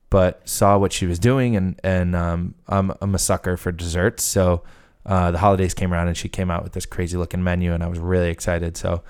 [0.08, 4.24] but saw what she was doing, and and um, I'm I'm a sucker for desserts.
[4.24, 4.62] So
[5.06, 7.82] uh, the holidays came around, and she came out with this crazy looking menu, and
[7.84, 8.76] I was really excited.
[8.76, 9.02] So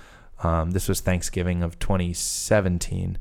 [0.42, 3.18] um, this was Thanksgiving of 2017,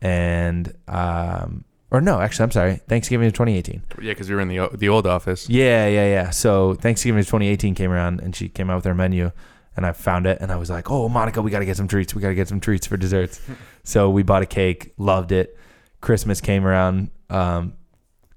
[0.00, 3.82] and um, or no, actually, I'm sorry, Thanksgiving of 2018.
[4.00, 5.48] Yeah, because we were in the the old office.
[5.48, 6.30] Yeah, yeah, yeah.
[6.30, 9.30] So Thanksgiving of 2018 came around, and she came out with her menu,
[9.76, 11.88] and I found it, and I was like, "Oh, Monica, we got to get some
[11.88, 12.14] treats.
[12.14, 13.40] We got to get some treats for desserts."
[13.84, 15.58] so we bought a cake, loved it.
[16.00, 17.74] Christmas came around, um,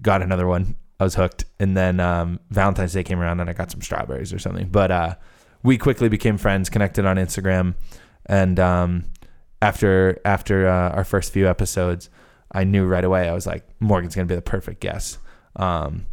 [0.02, 0.76] got another one.
[1.00, 4.34] I was hooked, and then um, Valentine's Day came around, and I got some strawberries
[4.34, 4.68] or something.
[4.70, 5.16] But uh,
[5.64, 7.76] we quickly became friends, connected on Instagram,
[8.26, 9.06] and um,
[9.62, 12.10] after after uh, our first few episodes,
[12.52, 13.28] I knew right away.
[13.30, 15.18] I was like, Morgan's gonna be the perfect guest.
[15.56, 16.06] Um,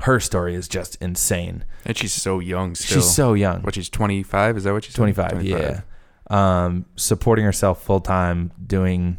[0.00, 1.64] her story is just insane.
[1.84, 3.02] And she's so young still.
[3.02, 3.60] She's so young.
[3.62, 4.56] What, she's 25?
[4.56, 5.82] Is that what she's 25, yeah.
[6.30, 9.18] Um, supporting herself full time, doing,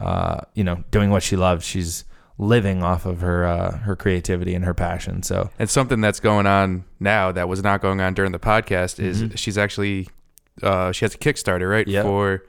[0.00, 1.64] uh, you know, doing what she loves.
[1.64, 2.04] She's
[2.38, 5.22] living off of her uh, her creativity and her passion.
[5.22, 8.98] So And something that's going on now that was not going on during the podcast
[8.98, 9.38] is Mhm.
[9.38, 10.08] she's actually
[10.62, 12.04] uh, she has a Kickstarter right Yep.
[12.04, 12.44] for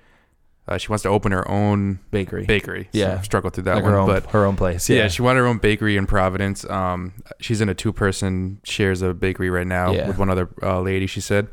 [0.67, 2.89] uh, she wants to open her own bakery, bakery.
[2.91, 3.13] Yeah.
[3.13, 4.89] I've struggled through that like one, her own but her own place.
[4.89, 5.03] yeah.
[5.03, 6.69] Yeah, she wanted her own bakery in Providence.
[6.69, 10.07] Um, she's in a two person shares a bakery right now Yeah.
[10.07, 11.07] with one other uh, lady.
[11.07, 11.47] She said.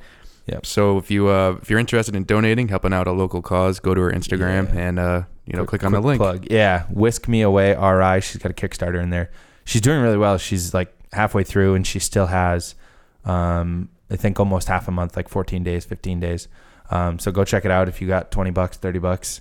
[0.46, 0.66] Yep.
[0.66, 3.94] So if you uh, if you're interested in donating, helping out a local cause, go
[3.94, 4.80] to her Instagram Yeah.
[4.80, 6.18] and uh, you know Quick- click on the link.
[6.20, 6.46] Plug.
[6.50, 7.74] Yeah, whisk me away.
[7.74, 8.20] Ri.
[8.20, 9.30] She's got a Kickstarter in there.
[9.64, 10.36] She's doing really well.
[10.38, 12.74] She's like halfway through, and she still has,
[13.24, 16.48] um, I think almost half a month, like 14 days, 15 days.
[16.90, 19.40] Um, so go check it out if you got 20 bucks, 30 bucks.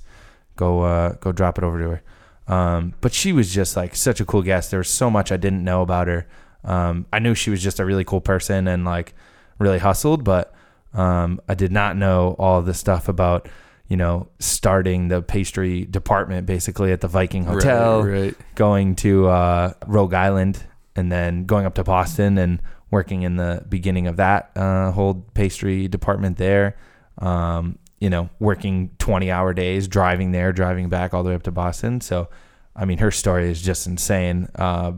[0.55, 2.03] Go uh, go drop it over to her.
[2.47, 4.71] Um, but she was just like such a cool guest.
[4.71, 6.27] There was so much I didn't know about her.
[6.63, 9.13] Um, I knew she was just a really cool person and like
[9.59, 10.53] really hustled, but
[10.93, 13.49] um, I did not know all the stuff about
[13.87, 18.35] you know starting the pastry department basically at the Viking Right, Hotel, right.
[18.55, 20.63] going to uh, Rogue Island,
[20.95, 22.61] and then going up to Boston and
[22.93, 26.75] working in the beginning of that uh, whole pastry department there.
[27.17, 31.43] Um, you know, working 20 hour days, driving there, driving back all the way up
[31.43, 32.01] to Boston.
[32.01, 32.27] So,
[32.75, 34.47] I mean, her story is just insane.
[34.55, 34.93] Uh,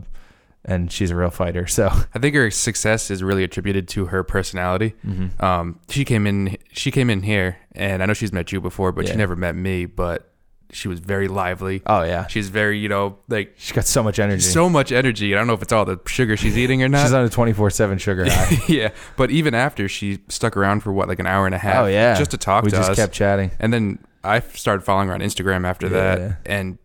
[0.64, 1.66] and she's a real fighter.
[1.68, 4.94] So, I think her success is really attributed to her personality.
[5.06, 5.40] mhm.
[5.40, 6.56] Um, she came in.
[6.72, 9.12] She came in here, and I know she's met you before, but Yeah.
[9.12, 9.86] she never met me.
[9.86, 10.28] But
[10.72, 11.82] she was very lively.
[11.86, 12.26] oh, yeah.
[12.26, 14.42] She's very, you know, like She's got so much energy.
[14.42, 15.34] so much energy.
[15.34, 17.02] I don't know if it's all the sugar she's eating or not.
[17.02, 18.58] she's on a 24 7 sugar high.
[18.68, 21.84] yeah, but even after she stuck around for what, like an hour and a half.
[21.84, 22.18] Oh, yeah.
[22.18, 22.96] just to talk we to just us.
[22.96, 23.50] kept chatting.
[23.58, 26.16] and then I started following her on Instagram after Yeah.
[26.16, 26.78] that, and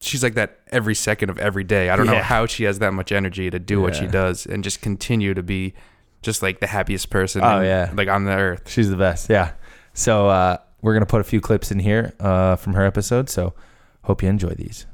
[0.00, 1.90] she's like that every second of every day.
[1.90, 4.64] I don't know how she has that much energy to do what she does and
[4.64, 5.74] just continue to be
[6.22, 7.42] just like the happiest person.
[7.44, 7.92] Oh, in- yeah.
[7.94, 8.68] like on the earth.
[8.68, 9.30] She's the best.
[9.30, 9.52] Yeah.
[9.94, 13.30] So uh, we're gonna put a few clips in here uh, from her episode.
[13.30, 13.54] So
[14.02, 14.86] hope you enjoy these.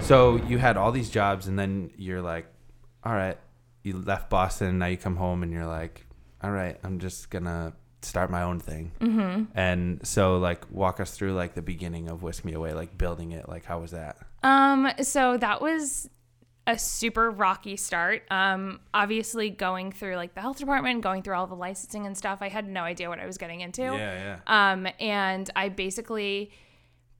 [0.00, 2.46] So you had all these jobs, and then you're like,
[3.04, 3.36] all right,
[3.82, 6.06] you left Boston, and now you come home, and you're like,
[6.42, 8.92] all right, I'm just gonna start my own thing.
[9.00, 9.58] Mm-hmm.
[9.58, 13.32] And so, like, walk us through like the beginning of Whisk Me Away, like building
[13.32, 13.48] it.
[13.48, 14.16] Like, how was that?
[14.42, 16.08] Um, so that was
[16.68, 18.22] a super rocky start.
[18.30, 22.40] Um, obviously going through like the health department, going through all the licensing and stuff,
[22.42, 23.82] I had no idea what I was getting into.
[23.82, 24.38] yeah.
[24.46, 24.72] yeah.
[24.72, 26.50] Um, and I basically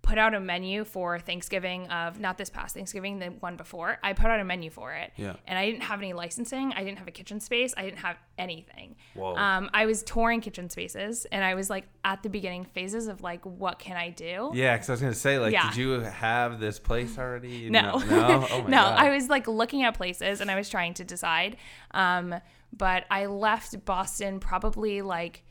[0.09, 3.99] put out a menu for Thanksgiving of not this past Thanksgiving, the one before.
[4.03, 5.13] I put out a menu for it.
[5.17, 5.35] Yeah.
[5.47, 6.73] And I didn't have any licensing.
[6.73, 7.75] I didn't have a kitchen space.
[7.77, 8.97] I didn't have anything.
[9.13, 9.37] Whoa.
[9.37, 13.21] Um, I was touring kitchen spaces and I was like at the beginning phases of
[13.23, 14.51] like, what can I do?
[14.55, 15.69] Yeah, because I was gonna say, like, Yeah.
[15.69, 17.69] did you have this place already?
[17.69, 17.99] No.
[17.99, 18.99] no, oh no, God.
[18.99, 21.59] I was like looking at places and I was trying to decide.
[21.91, 22.35] Um,
[22.75, 25.45] but I left Boston probably like,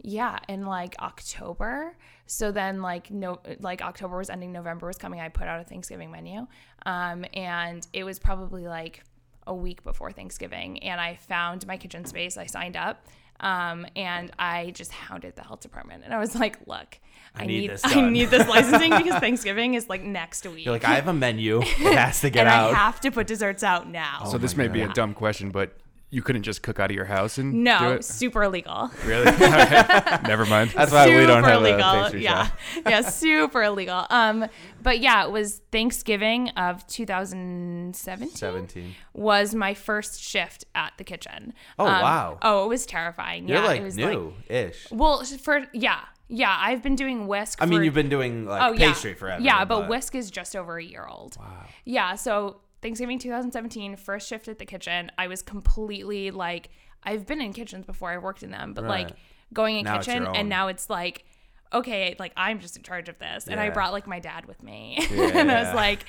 [0.00, 1.96] yeah, in like October.
[2.26, 5.20] So then like no, like October was ending, November was coming.
[5.20, 6.46] I put out a Thanksgiving menu,
[6.84, 9.02] um, and it was probably like
[9.46, 12.36] a week before Thanksgiving, and I found my kitchen space.
[12.36, 13.04] I signed up.
[13.38, 16.98] Um, and I just hounded the health department, and I was like, "Look,
[17.38, 20.64] I, need need, this I need this licensing because Thanksgiving is like next week.
[20.64, 21.60] You're like, I have a menu.
[21.60, 22.70] It has to get and out.
[22.72, 24.24] I have to put desserts out now.
[24.30, 25.76] so this may be a dumb question, but
[26.16, 28.02] you couldn't just cook out of your house and do no, it?
[28.02, 28.90] super illegal.
[29.04, 29.24] Really?
[30.26, 30.70] Never mind.
[30.70, 31.92] That's why we don't super have a illegal.
[31.92, 32.46] pastry yeah.
[32.46, 32.58] shop.
[32.86, 34.06] yeah, super illegal.
[34.08, 34.46] Um,
[34.82, 38.34] but yeah, it was Thanksgiving of 2017.
[38.34, 38.94] 17.
[39.12, 41.52] was my first shift at the kitchen.
[41.78, 42.38] Oh, Um, wow.
[42.40, 43.46] Oh, it was terrifying.
[43.46, 44.90] You're yeah, like it was new-ish.
[44.90, 47.58] well, for yeah, yeah, I've been doing whisk.
[47.60, 49.42] I mean, for- you've been doing like oh pastry forever.
[49.42, 51.36] Yeah, but, whisk is just over a year old.
[51.38, 51.66] Wow.
[51.84, 55.10] Yeah, so Thanksgiving 2017, first shift at the kitchen.
[55.18, 56.70] I was completely like,
[57.02, 58.10] I've been in kitchens before.
[58.10, 59.06] I worked in them, but Right.
[59.08, 59.10] like
[59.52, 61.24] going in Now kitchen, and now it's like,
[61.72, 64.62] okay, like I'm just in charge of this, and I brought like my dad with
[64.62, 66.04] me, and I was like,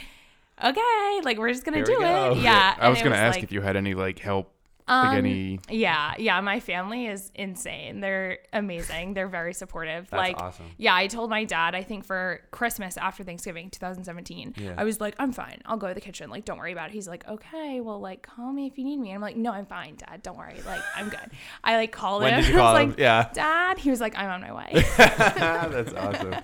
[0.64, 2.38] okay, like we're just gonna Here do it.
[2.38, 2.76] Yeah.
[2.80, 4.54] I was gonna ask like- if you had any like help,
[4.88, 5.60] like um, any.
[5.70, 6.40] Yeah, yeah.
[6.42, 8.00] My family is insane.
[8.00, 9.14] They're amazing.
[9.14, 10.10] They're very supportive.
[10.10, 10.66] That's like, awesome.
[10.78, 11.76] yeah, I told my dad.
[11.76, 14.76] I think for Christmas after Thanksgiving, 2017, Yeah.
[14.78, 15.62] I was like, I'm fine.
[15.66, 16.30] I'll go to the kitchen.
[16.30, 16.94] Like, don't worry about it.
[16.94, 19.10] He's like, okay, well, like, call me if you need me.
[19.10, 20.22] And I'm like, no, I'm fine, Dad.
[20.24, 20.62] Don't worry.
[20.66, 21.32] Like, I'm good.
[21.64, 22.42] I like called When him.
[22.42, 22.96] did you I was call like, him?
[22.98, 23.30] Yeah.
[23.34, 23.78] Dad.
[23.80, 24.86] He was like, I'm on my way.
[24.98, 26.36] that's awesome.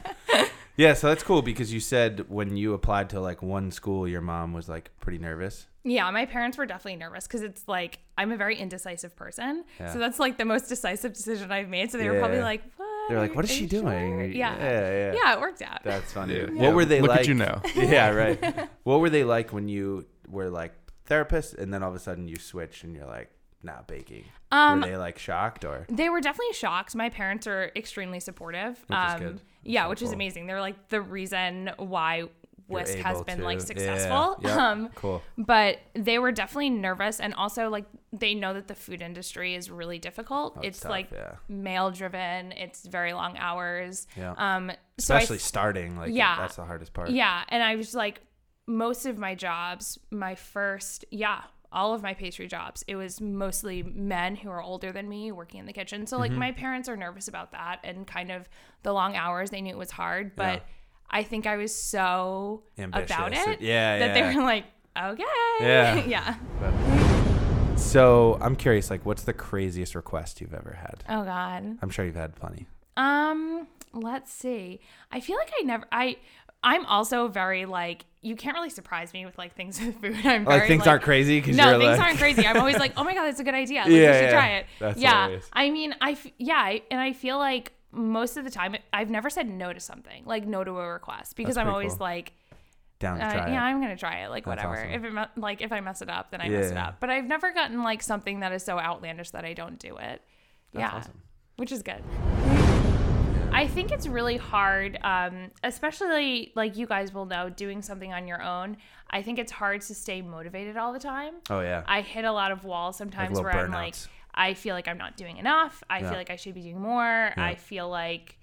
[0.75, 4.21] Yeah, so that's cool because you said when you applied to like one school, your
[4.21, 5.67] mom was like pretty nervous.
[5.84, 9.65] Yeah, my parents were definitely nervous because it's like I'm a very indecisive person.
[9.80, 9.91] Yeah.
[9.91, 11.91] So that's like the most decisive decision I've made.
[11.91, 12.88] So they were probably like, "What?
[13.10, 14.56] They're like, "What is she you sure?" doing?" Yeah.
[14.58, 15.13] Yeah, yeah.
[15.13, 15.84] Yeah, it worked out.
[15.84, 16.36] That's funny.
[16.36, 16.43] Yeah.
[16.46, 17.19] What Yeah, were they look like?
[17.22, 17.62] at you know.
[17.76, 18.69] yeah, right.
[18.84, 20.74] What were they like when you were like
[21.06, 23.30] therapist and then all of a sudden you switch and you're like,
[23.62, 24.26] not baking?
[24.52, 25.86] Um, were they like shocked or?
[25.89, 26.96] They were definitely shocked.
[26.96, 28.78] My parents are extremely supportive.
[28.88, 29.41] Which is um, good.
[29.63, 30.48] Yeah, so which is amazing.
[30.48, 32.24] They're like the reason why
[32.74, 34.38] Whisk has been to- like yeah, successful.
[34.42, 35.22] yep, Um, cool.
[35.38, 39.70] but they were definitely nervous, and also like they know that the food industry is
[39.72, 40.54] really difficult.
[40.58, 41.36] Oh, it's it's tough, like yeah.
[41.48, 42.52] male driven.
[42.54, 44.08] It's very long hours.
[44.18, 44.34] Yeah.
[44.38, 44.72] Um.
[45.00, 46.38] So I Especially starting, like yeah.
[46.38, 47.10] that's the hardest part.
[47.10, 48.22] Yeah, and I was like,
[48.68, 53.82] most of my jobs, my first, yeah, all of my pastry jobs, it was mostly
[53.82, 56.06] men who are older than me working in the kitchen.
[56.06, 56.40] So like Mm-hmm.
[56.40, 58.48] my parents are nervous about that and kind of
[58.84, 59.50] the long hours.
[59.50, 60.60] They knew it was hard, but Yeah.
[61.10, 63.12] I think I was so Ambitious.
[63.12, 64.32] about it, Yeah, that yeah.
[64.32, 64.66] they were like,
[64.98, 65.24] okay,
[65.62, 66.04] Yeah.
[66.06, 66.36] yeah.
[67.76, 71.04] So I'm curious, like, what's the craziest request you've ever had?
[71.10, 71.78] Oh God.
[71.82, 72.68] I'm sure you've had plenty.
[72.98, 74.80] Um, let's see.
[75.12, 76.18] I feel like I never I
[76.63, 80.16] I'm also very like you can't really surprise me with like things with food.
[80.26, 82.48] I'm Like very, things like, aren't crazy No, you're things like, aren't crazy.
[82.48, 83.82] I'm always like, oh my god, that's a good idea.
[83.84, 84.32] Like, Yeah, we should yeah.
[84.32, 84.66] try it.
[84.80, 85.22] That's yeah.
[85.24, 85.50] hilarious.
[85.54, 89.10] I mean, I f- yeah, I, and I feel like most of the time I've
[89.10, 92.08] never said no to something, like no to a request, because I'm always cool.
[92.08, 92.34] like,
[92.99, 93.69] down to uh, try yeah, it.
[93.69, 94.29] I'm gonna try it.
[94.29, 94.79] Like That's whatever.
[94.79, 95.06] awesome.
[95.06, 96.99] If it like if I mess it up, then I mess it up.
[96.99, 100.21] But I've never gotten like something that is so outlandish that I don't do it.
[100.73, 101.21] yeah, awesome.
[101.58, 102.01] which is good.
[103.53, 108.27] I think it's really hard, um, especially like you guys will know, doing something on
[108.27, 108.77] your own.
[109.12, 111.36] I think it's hard to stay motivated all the time.
[111.51, 111.84] Oh yeah.
[111.86, 114.08] I hit a lot of walls sometimes little where I'm like, burnouts.
[114.36, 115.84] I feel like I'm not doing enough.
[115.89, 116.10] I Yeah.
[116.10, 117.34] feel like I should be doing more.
[117.38, 118.38] I feel like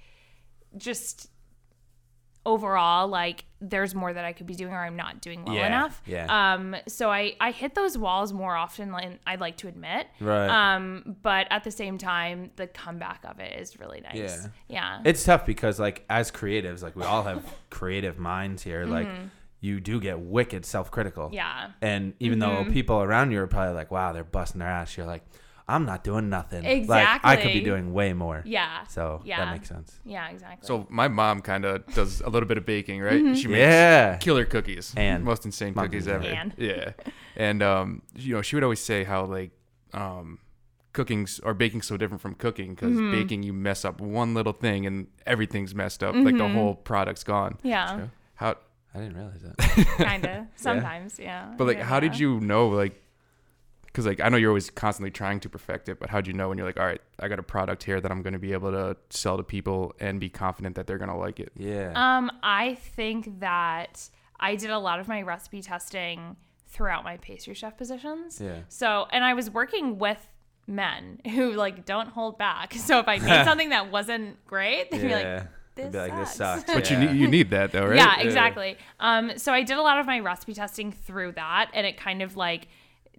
[0.76, 1.28] just
[2.46, 5.66] overall like there's more that I could be doing or I'm not doing well Yeah,
[5.66, 6.00] enough.
[6.06, 6.52] yeah.
[6.54, 10.06] Um so I I hit those walls more often than I'd like to admit.
[10.20, 10.48] Right.
[10.48, 14.14] Um but at the same time the comeback of it is really nice.
[14.16, 14.46] Yeah.
[14.68, 15.02] Yeah.
[15.04, 18.86] it's tough because like as creatives, like we all have creative minds here.
[18.86, 19.08] Like
[19.60, 21.26] you do get wicked self-critical.
[21.26, 21.34] Mm-hmm.
[21.34, 21.70] yeah.
[21.82, 25.04] And even though people around you are probably like, "Wow, they're busting their ass," you're
[25.04, 25.22] like,
[25.70, 26.62] "I'm not doing nothing.
[26.86, 28.84] Like I could be doing way more." Yeah.
[28.88, 29.44] So Yeah.
[29.44, 29.98] that makes sense.
[30.04, 30.66] Yeah, exactly.
[30.66, 33.22] So my mom kind of does a little bit of baking, right?
[33.22, 33.34] Mm-hmm.
[33.34, 34.16] She makes Yeah.
[34.18, 36.24] killer cookies, And most insane cookies ever.
[36.26, 36.54] And.
[36.56, 36.92] Yeah,
[37.36, 39.50] and um, you know, she would always say how like
[39.92, 40.38] um,
[40.92, 43.12] cooking's or baking's so different from cooking because Mm-hmm.
[43.12, 47.24] baking you mess up one little thing and everything's messed up, like the whole product's
[47.24, 47.54] gone.
[47.54, 47.68] Mm-hmm.
[47.68, 48.06] yeah.
[48.34, 48.56] How,
[48.94, 49.56] I didn't realize that.
[49.98, 50.46] kind of.
[50.56, 51.52] Sometimes, yeah.
[51.56, 53.00] but like, Yeah, how did you know like?
[53.92, 56.48] Because like I know you're always constantly trying to perfect it, but how'd you know
[56.48, 58.52] when you're like, all right, I got a product here that I'm going to be
[58.52, 61.52] able to sell to people and be confident that they're going to like it?
[61.56, 61.92] Yeah.
[61.94, 66.36] Um, I think that I did a lot of my recipe testing
[66.68, 68.40] throughout my pastry chef positions.
[68.40, 68.60] Yeah.
[68.68, 70.24] So, and I was working with
[70.66, 72.74] men who like don't hold back.
[72.74, 75.46] So if I made something that wasn't great, they'd be like, yeah.
[75.74, 77.00] this be like, "This sucks." sucks." But yeah.
[77.00, 77.96] you need you need that though, right?
[77.96, 78.78] Yeah, exactly.
[78.98, 82.22] Um, so I did a lot of my recipe testing through that, and it kind
[82.22, 82.68] of like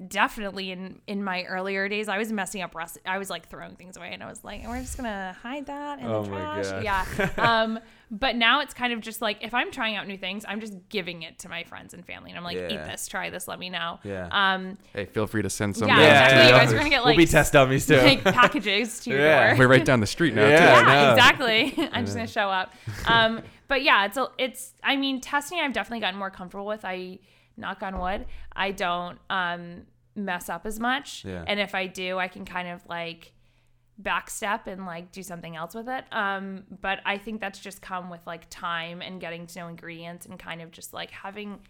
[0.08, 2.74] definitely in in my earlier days, I was messing up.
[2.76, 5.66] Rest- I was like throwing things away, and I was like, "We're just gonna hide
[5.68, 7.06] that in Oh the trash." Yeah.
[7.38, 7.80] um,
[8.14, 10.74] but now it's kind of just like if I'm trying out new things, I'm just
[10.90, 13.58] giving it to my friends and family, and I'm like, "Eat this, try this, let
[13.60, 14.28] me know." Yeah.
[14.32, 15.88] Um, Hey, feel free to send some.
[15.88, 16.38] yeah, down exactly.
[16.38, 16.74] to You guys office.
[16.74, 17.98] are gonna get we'll like be test dummies too.
[17.98, 19.48] like packages to your Yeah.
[19.56, 19.60] door.
[19.60, 20.48] We're right down the street now.
[20.48, 20.58] Yeah.
[20.82, 20.88] too.
[20.88, 21.90] yeah, exactly.
[21.94, 22.74] I'm just gonna show up.
[23.06, 24.74] Um, but yeah, it's a, it's.
[24.84, 25.60] I mean, testing.
[25.62, 26.84] I've definitely gotten more comfortable with.
[26.84, 27.20] I
[27.56, 28.26] knock on wood.
[28.54, 31.24] I don't um mess up as much.
[31.24, 31.46] Yeah.
[31.48, 33.32] And if I do, I can kind of like
[34.04, 36.04] backstep and like do something else with it.
[36.12, 40.26] Um, but I think that's just come with like time and getting to know ingredients
[40.26, 41.62] and kind of just like having.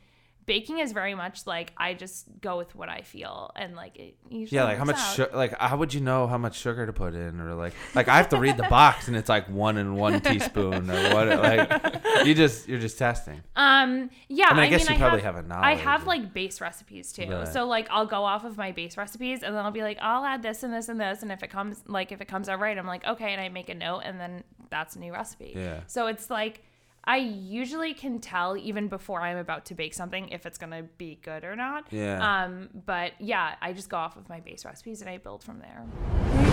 [0.46, 4.16] Baking is very much like I just go with what I feel and like it
[4.30, 6.92] usually Yeah, like how much, su- like how would you know how much sugar to
[6.94, 9.78] put in, or like, like I have to read the box and it's like one
[9.78, 11.28] and one teaspoon, or what?
[11.28, 13.42] Like you just you're just testing.
[13.56, 14.10] Um.
[14.28, 14.48] Yeah.
[14.50, 16.08] I mean, I I, guess mean, you I probably have, have a knowledge I have
[16.08, 17.30] like base recipes too.
[17.30, 17.48] Right.
[17.48, 20.26] So like I'll go off of my base recipes and then I'll be like, I'll
[20.26, 22.60] add this and this and this, and if it comes like if it comes out
[22.60, 25.54] right, I'm like, okay, and I make a note, and then that's a new recipe.
[25.56, 25.82] Yeah.
[25.88, 26.64] So it's like.
[27.04, 31.20] I usually can tell even before I'm about to bake something if it's gonna be
[31.22, 31.88] good or not.
[31.92, 32.44] Yeah.
[32.44, 35.60] Um, but yeah, I just go off of my base recipes and I build from
[35.60, 36.51] there.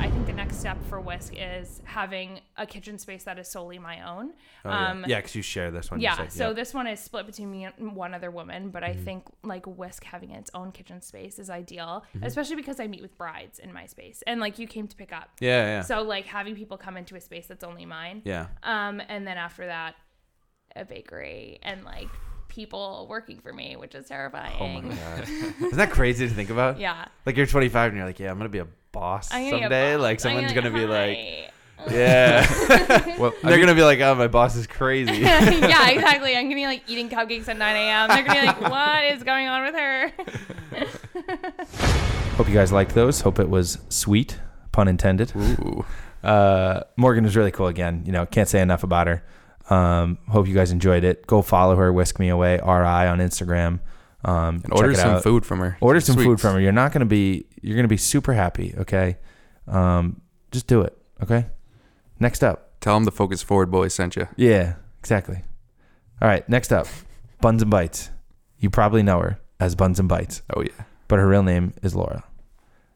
[0.00, 3.78] I think the next step for Whisk is having a kitchen space that is solely
[3.78, 4.32] my own.
[4.64, 4.90] Oh, yeah.
[4.90, 6.00] um, yeah, because you share this one.
[6.00, 6.52] yeah, say, so yeah.
[6.54, 8.98] this one is split between me and one other woman, but Mm-hmm.
[9.00, 13.02] I think like Whisk having its own kitchen space is ideal, especially because I meet
[13.02, 15.28] with brides in my space, and like you came to pick up.
[15.40, 18.22] yeah, yeah, So like having people come into a space that's only mine.
[18.24, 18.46] yeah.
[18.62, 19.96] Um, and then after that,
[20.76, 22.08] a bakery and like
[22.48, 24.56] people working for me, which is terrifying.
[24.60, 26.78] Oh my god, isn't that crazy to think about?
[26.80, 27.04] Yeah.
[27.26, 29.62] Like you're 25 and you're like, yeah, I'm gonna be a boss I'm gonna get
[29.64, 29.94] someday.
[29.94, 30.02] boss.
[30.02, 31.18] Like I'm someone's gonna be like,
[31.90, 33.16] yeah.
[33.18, 35.12] Well, They're gonna be like, oh, my boss is crazy.
[35.20, 36.36] yeah, exactly.
[36.36, 38.08] I'm gonna be like eating cupcakes at 9 a.m.
[38.08, 40.12] They're gonna be like, "What is going on with her?"
[42.36, 43.20] Hope you guys liked those.
[43.20, 44.38] Hope it was sweet,
[44.72, 45.32] pun intended.
[45.36, 45.84] Ooh.
[46.22, 48.02] Uh, Morgan was really cool again.
[48.06, 49.22] You know, can't say enough about her.
[49.68, 51.26] Um, hope you guys enjoyed it.
[51.26, 53.80] Go follow her, Whisk Me Away RI on Instagram.
[54.24, 55.22] Um, And order some out.
[55.22, 55.76] food from her.
[55.80, 56.60] Order some food from her.
[56.60, 57.46] You're not gonna be.
[57.62, 58.74] You're gonna be super happy.
[58.78, 59.16] Okay.
[59.66, 60.96] Um, just do it.
[61.22, 61.46] Okay.
[62.18, 62.78] Next up.
[62.80, 64.26] Tell them the Focus Forward boys sent you.
[64.36, 65.42] Yeah, exactly.
[66.20, 66.46] All right.
[66.48, 66.86] Next up,
[67.40, 68.10] Buns and Bites.
[68.58, 71.94] You probably know her as Buns and Bites, Oh yeah, but her real name is
[71.94, 72.24] Laura,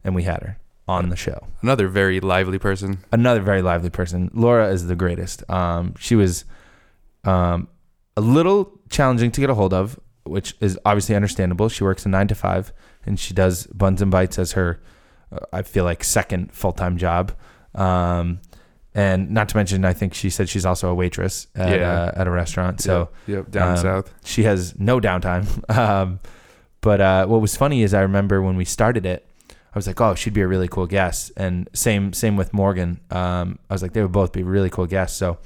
[0.03, 1.47] and we had her on the show.
[1.63, 2.99] another very lively person.
[3.13, 4.31] another very lively person.
[4.35, 5.49] Laura is the greatest.
[5.51, 6.45] Um, she was
[7.25, 7.69] um,
[8.17, 11.69] a little challenging to get a hold of, which is obviously understandable.
[11.69, 12.73] She works a nine to five,
[13.07, 14.81] and she does buns and bites as her,
[15.33, 17.33] uh, I feel like, second full time job.
[17.75, 18.41] Um,
[18.95, 21.91] and not to mention, I think she said she's also a waitress at, Yeah.
[21.93, 22.81] uh, at a restaurant.
[22.81, 24.15] So yep, yep, down um, south.
[24.25, 25.47] she has no downtime.
[25.77, 26.21] Um,
[26.81, 30.01] but uh, what was funny is I remember when we started it, I was like,
[30.03, 31.33] oh, she'd be a really cool guest.
[31.37, 33.01] And same same with Morgan.
[33.11, 35.17] Um, I was like, they would both be really cool guests.
[35.19, 35.39] So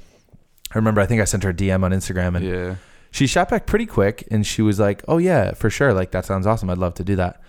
[0.71, 2.75] I remember I think I sent her a DM on Instagram and Yeah,
[3.11, 5.93] she shot back pretty quick and she was like, oh yeah, for sure.
[5.93, 6.69] Like that sounds awesome.
[6.69, 7.41] I'd love to do that.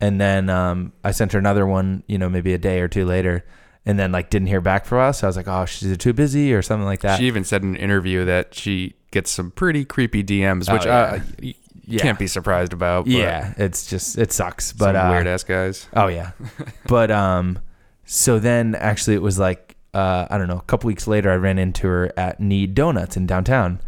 [0.00, 3.04] And then um, I sent her another one, you know, maybe a day or two
[3.04, 3.44] later.
[3.86, 5.20] And then like didn't hear back from us.
[5.20, 7.18] So I was like, oh, she's too busy or something like that.
[7.18, 10.86] she even said in an interview that she gets some pretty creepy DMs, Oh, which
[10.86, 10.92] yeah.
[10.96, 11.54] uh, you
[11.86, 12.02] Yeah.
[12.02, 13.04] can't be surprised about.
[13.04, 14.66] But yeah, it's just it sucks.
[14.68, 15.86] some But uh, weird ass guys.
[15.94, 16.30] Oh yeah,
[16.88, 17.58] but um,
[18.06, 20.56] so then actually it was like uh, I don't know.
[20.58, 23.80] A couple weeks later, I ran into her at Knead Doughnuts in downtown,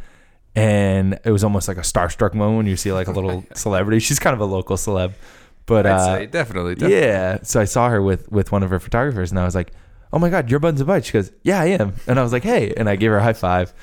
[0.57, 4.01] and it was almost like a starstruck moment when you see like a little celebrity.
[4.01, 5.13] She's kind of a local celeb,
[5.67, 6.97] but I'd uh, say definitely, definitely.
[6.97, 7.39] yeah.
[7.43, 9.73] So I saw her with with one of her photographers, and I was like,
[10.13, 12.33] "Oh my God, you're Buns and Bites." She goes, "Yeah, I am," and I was
[12.33, 13.75] like, "Hey," and I gave her a high five.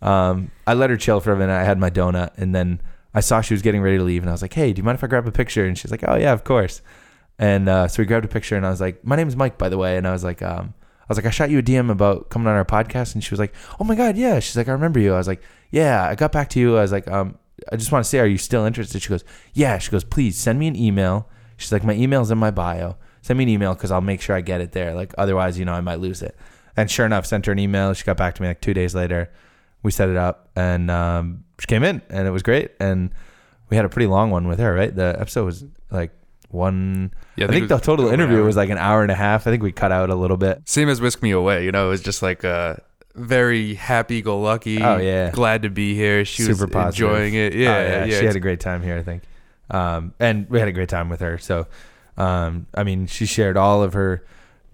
[0.00, 1.54] Um, I let her chill for a minute.
[1.54, 2.80] I had my donut, and then
[3.12, 4.84] I saw she was getting ready to leave, and I was like, "Hey, do you
[4.84, 6.80] mind if I grab a picture?" And she's like, "Oh yeah, of course."
[7.38, 9.58] And uh, so we grabbed a picture, and I was like, "My name is Mike,
[9.58, 10.72] by the way." And I was like, um,
[11.04, 13.30] "I was like, I shot you a DM about coming on our podcast," and she
[13.30, 16.08] was like, "Oh my God, yeah." She's like, "I remember you." I was like, "Yeah."
[16.08, 16.76] I got back to you.
[16.76, 17.38] I was like, um,
[17.70, 20.36] "I just want to say, are you still interested?" She goes, "Yeah." She goes, "Please
[20.38, 22.96] send me an email." She's like, "My email's in my bio.
[23.22, 24.94] Send me an email because I'll make sure I get it there.
[24.94, 26.36] Like otherwise, you know, I might lose it."
[26.76, 27.92] And sure enough, sent her an email.
[27.94, 29.30] She got back to me like two days later.
[29.82, 32.72] We set it up, and um, she came in, and it was great.
[32.80, 33.10] And
[33.68, 34.74] we had a pretty long one with her.
[34.74, 36.10] Right, the episode was like
[36.54, 37.12] one.
[37.36, 39.46] Yeah, I think, it the total interview was like an hour and a half.
[39.46, 40.62] I think we cut out a little bit.
[40.66, 42.80] Same as Whisk Me Away, you know, it was just like a
[43.14, 44.82] very happy go lucky.
[44.82, 45.30] Oh, yeah.
[45.30, 46.24] Glad to be here.
[46.24, 47.08] She Super was positive.
[47.10, 47.54] enjoying it.
[47.54, 49.22] Yeah, Oh, yeah, she had a great time here, I think.
[49.70, 51.38] Um, and we had a great time with her.
[51.38, 51.66] So,
[52.16, 54.24] um, I mean, she shared all of her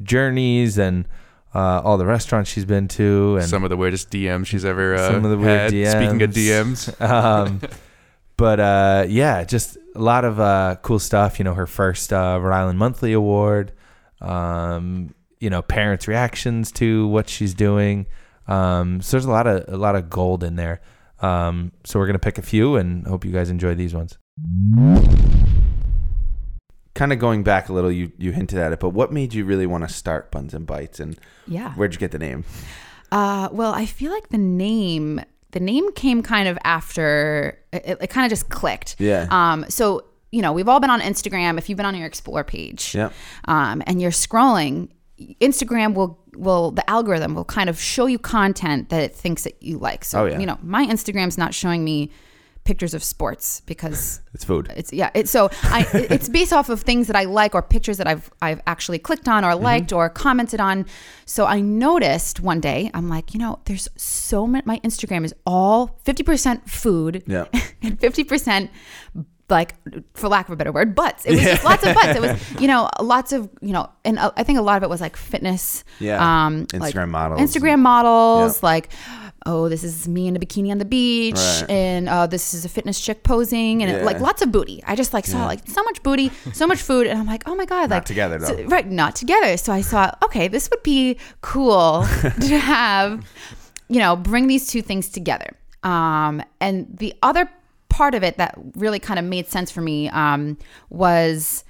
[0.02, 1.07] journeys and
[1.54, 4.94] uh, all the restaurants she's been to, and some of the weirdest DMs she's ever
[4.94, 5.90] uh, Some of the weird had.
[5.90, 6.96] Speaking of DMs.
[6.96, 7.61] DMs, um,
[8.41, 11.38] but uh, yeah, just a lot of uh, cool stuff.
[11.38, 13.72] You know, her first uh, Rhode Island Monthly Award.
[14.20, 18.07] Um, you know, parents' reactions to what she's doing.
[18.49, 20.80] Um, so there's a lot of a lot of gold in there.
[21.20, 24.16] Um, so we're gonna pick a few and hope you guys enjoy these ones.
[26.95, 29.45] Kind of going back a little, you you hinted at it, but what made you
[29.45, 31.16] really want to start Buns and Bites, and
[31.47, 31.72] Yeah.
[31.74, 32.45] where'd you get the name?
[33.12, 35.20] Uh, well, I feel like the name
[35.53, 38.96] the name came kind of after it, it kind of just clicked.
[38.98, 39.26] Yeah.
[39.30, 39.64] Um.
[39.68, 41.59] So you know, we've all been on Instagram.
[41.59, 43.12] If you've been on your Explore page, Yep.
[43.46, 44.90] um, and you're scrolling,
[45.40, 49.61] Instagram will will the algorithm will kind of show you content that it thinks that
[49.62, 50.05] you like.
[50.05, 50.38] So Oh, yeah.
[50.38, 52.11] you know, my Instagram's not showing me
[52.70, 54.64] pictures of sports because It's food.
[54.80, 55.10] it's yeah.
[55.20, 55.80] It's so I
[56.16, 59.28] it's based off of things that I like or pictures that I've I've actually clicked
[59.34, 60.86] on or liked or commented on.
[61.26, 64.64] So I noticed one day I'm like, you know, there's so much.
[64.66, 67.46] My Instagram is all fifty percent food Yeah.
[67.82, 68.70] and fifty percent
[69.48, 69.74] like
[70.14, 72.60] for lack of a better word butts it was just lots of butts it was
[72.62, 75.00] you know lots of you know and uh, i think a lot of it was
[75.00, 76.22] like fitness Yeah.
[76.22, 77.40] um like Instagram models.
[77.40, 78.66] instagram models Yeah.
[78.70, 78.84] like
[79.47, 81.70] oh this is me in a bikini on the beach Right.
[81.70, 84.82] and uh, this is a fitness chick posing and it, like lots of booty.
[84.86, 87.55] I just like saw like so much booty so much food and i'm like oh
[87.55, 89.57] my god like together, so- right not together.
[89.57, 92.05] So i thought okay this would be cool
[92.41, 93.24] to have
[93.88, 95.57] you know bring these two things together.
[95.82, 97.49] Um and the other
[97.88, 100.59] part of it that really kind of made sense for me um
[100.91, 101.64] was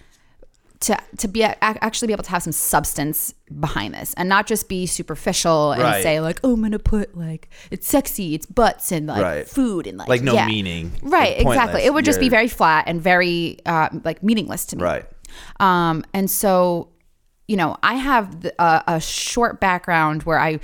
[0.81, 4.47] to to be a- actually be able to have some substance behind this and not
[4.47, 6.03] just be superficial and Right.
[6.03, 9.49] say like oh i'm gonna put like it's sexy it's butts and like Right.
[9.49, 10.47] food and like Like no yeah.
[10.47, 10.93] meaning.
[11.03, 14.64] right Like exactly it would just be You're- very flat and very uh, like meaningless
[14.66, 15.05] to me Right.
[15.59, 16.89] um, and so,
[17.47, 20.61] you know, I have the, uh, a short background where I,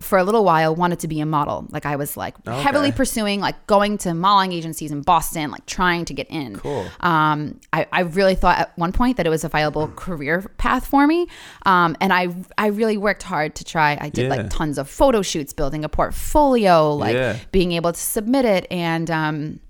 [0.00, 1.66] for a little while, wanted to be a model.
[1.70, 6.04] Like I was like heavily pursuing, like going to modeling agencies in Boston, like trying
[6.04, 6.56] to get in.
[6.56, 6.86] Cool.
[7.00, 10.86] Um, I, I really thought at one point that it was a viable career path
[10.86, 11.26] for me.
[11.66, 13.98] Um, and I, I really worked hard to try.
[14.00, 14.36] I did Yeah.
[14.36, 17.36] like tons of photo shoots, building a portfolio, like Yeah.
[17.50, 18.66] being able to submit it.
[18.70, 19.60] And, um,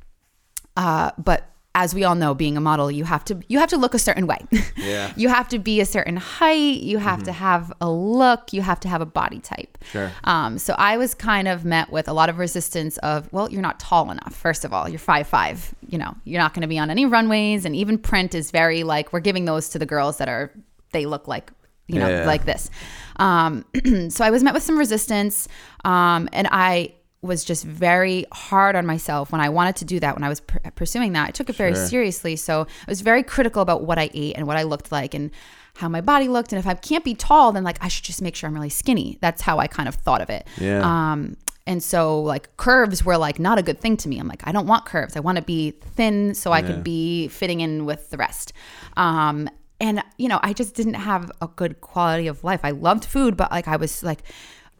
[0.77, 1.45] uh, but
[1.83, 3.99] as we all know, being a model, you have to you have to look a
[3.99, 4.39] certain way.
[4.77, 5.13] Yeah.
[5.17, 6.81] you have to be a certain height.
[6.81, 8.53] You have to have a look.
[8.53, 9.77] You have to have a body type.
[9.93, 10.11] Sure.
[10.25, 13.63] Um, so I was kind of met with a lot of resistance of, well, you're
[13.63, 14.35] not tall enough.
[14.35, 15.75] First of all, you're five five.
[15.89, 18.83] You know, you're not going to be on any runways, and even print is very
[18.83, 20.51] like we're giving those to the girls that are
[20.93, 21.51] they look like
[21.87, 22.27] you know Yeah.
[22.27, 22.71] like this.
[23.17, 23.65] Um,
[24.11, 25.49] so I was met with some resistance,
[25.85, 30.15] um, and I was just very hard on myself when I wanted to do that.
[30.15, 32.37] When I was pr- pursuing that, I took it very seriously.
[32.37, 35.31] So I was very critical about what I ate and what I looked like and
[35.75, 36.53] how my body looked.
[36.53, 38.69] And if I can't be tall, then like I should just make sure I'm really
[38.69, 39.19] skinny.
[39.21, 40.47] That's how I kind of thought of it.
[40.61, 40.83] Yeah.
[40.83, 44.19] Um, and so like curves were like not a good thing to me.
[44.19, 45.17] I'm like, I don't want curves.
[45.17, 48.55] I want to be thin so I could be fitting in with the rest.
[48.97, 49.51] Um,
[49.81, 52.61] and you know, I just didn't have a good quality of life.
[52.65, 54.23] I loved food, but like I was like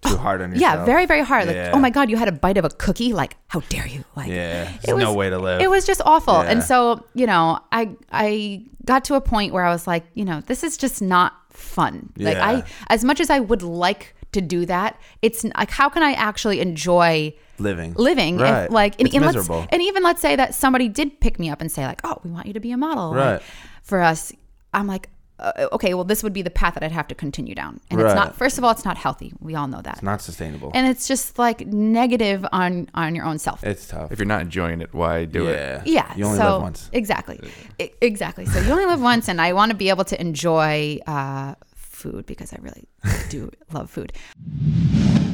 [0.07, 0.79] Too hard on yourself.
[0.81, 1.47] yeah, very, very hard.
[1.49, 1.71] Like, oh Yeah.
[1.75, 3.13] oh my God, you had a bite of a cookie?
[3.13, 4.05] Like, how dare you?
[4.17, 4.71] Like, Yeah.
[4.73, 5.61] it There's no way to live.
[5.61, 6.35] It was just awful.
[6.35, 6.51] Yeah.
[6.51, 10.25] And so, you know, I I got to a point where I was like, you
[10.25, 12.13] know, this is just not fun.
[12.17, 12.47] Like Yeah.
[12.49, 16.13] I as much as I would like to do that, it's like how can I
[16.13, 17.95] actually enjoy living.
[17.95, 18.65] living Right.
[18.65, 19.67] if like and, It's and let's miserable.
[19.73, 22.31] and even let's say that somebody did pick me up and say like, "Oh, we
[22.31, 23.43] want you to be a model." like, Right.
[23.83, 24.33] for us,
[24.73, 25.09] I'm like
[25.41, 28.01] uh, okay, well, this would be the path that I'd have to continue down, and
[28.01, 28.35] it's not.
[28.37, 29.33] First of all, it's not healthy.
[29.41, 30.71] We all know that It's Not sustainable.
[30.75, 33.63] and it's just like negative on on your own self.
[33.65, 34.11] it's tough.
[34.13, 35.53] If you're not enjoying it, why do it?
[35.55, 35.83] yeah.
[35.87, 36.91] yeah, You only so, live once.
[36.93, 37.41] Exactly,
[37.81, 38.47] I- exactly.
[38.47, 42.27] So you only live once, and I want to be able to enjoy uh, food
[42.27, 42.89] because I really
[43.29, 44.13] do love food.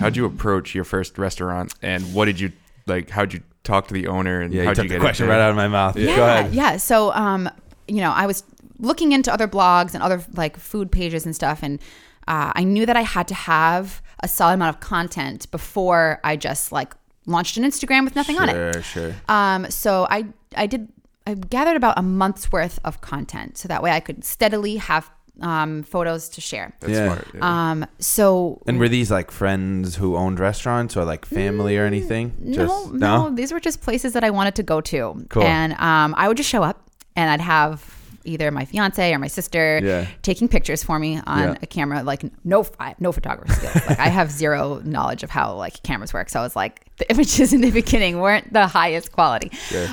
[0.00, 2.52] How'd you approach your first restaurant, and what did you
[2.86, 3.08] like?
[3.10, 5.34] How'd you talk to the owner, and Yeah, you how'd took you the question into
[5.34, 5.94] right out of my mouth.
[5.94, 6.54] Go yeah, ahead.
[6.54, 6.76] yeah.
[6.76, 7.48] So, um,
[7.88, 8.44] you know, I was
[8.78, 11.80] looking into other blogs and other like food pages and stuff, and
[12.28, 16.36] uh, I knew that I had to have a solid amount of content before I
[16.36, 16.94] just like
[17.26, 18.52] launched an Instagram with nothing on it.
[18.54, 19.14] Sure, sure.
[19.28, 20.88] Um, so I I did
[21.26, 25.10] I gathered about a month's worth of content, so that way I could steadily have
[25.40, 26.72] um, photos to share.
[26.80, 27.06] That's Yeah.
[27.06, 27.26] smart.
[27.34, 27.70] yeah.
[27.70, 32.30] Um, so And were these like friends who owned restaurants or like family or anything?
[32.40, 35.42] Mm, no, no, these were just places that I wanted to go to, Cool.
[35.42, 37.82] and um, I would just show up, and I'd have
[38.24, 40.06] either my fiance or my sister Yeah.
[40.22, 41.54] taking pictures for me on Yeah.
[41.62, 42.02] a camera.
[42.02, 42.64] Like no,
[42.98, 43.86] no photography skills.
[43.88, 46.28] like I have zero knowledge of how like cameras work.
[46.30, 49.50] So I was like, the images in the beginning weren't the highest quality.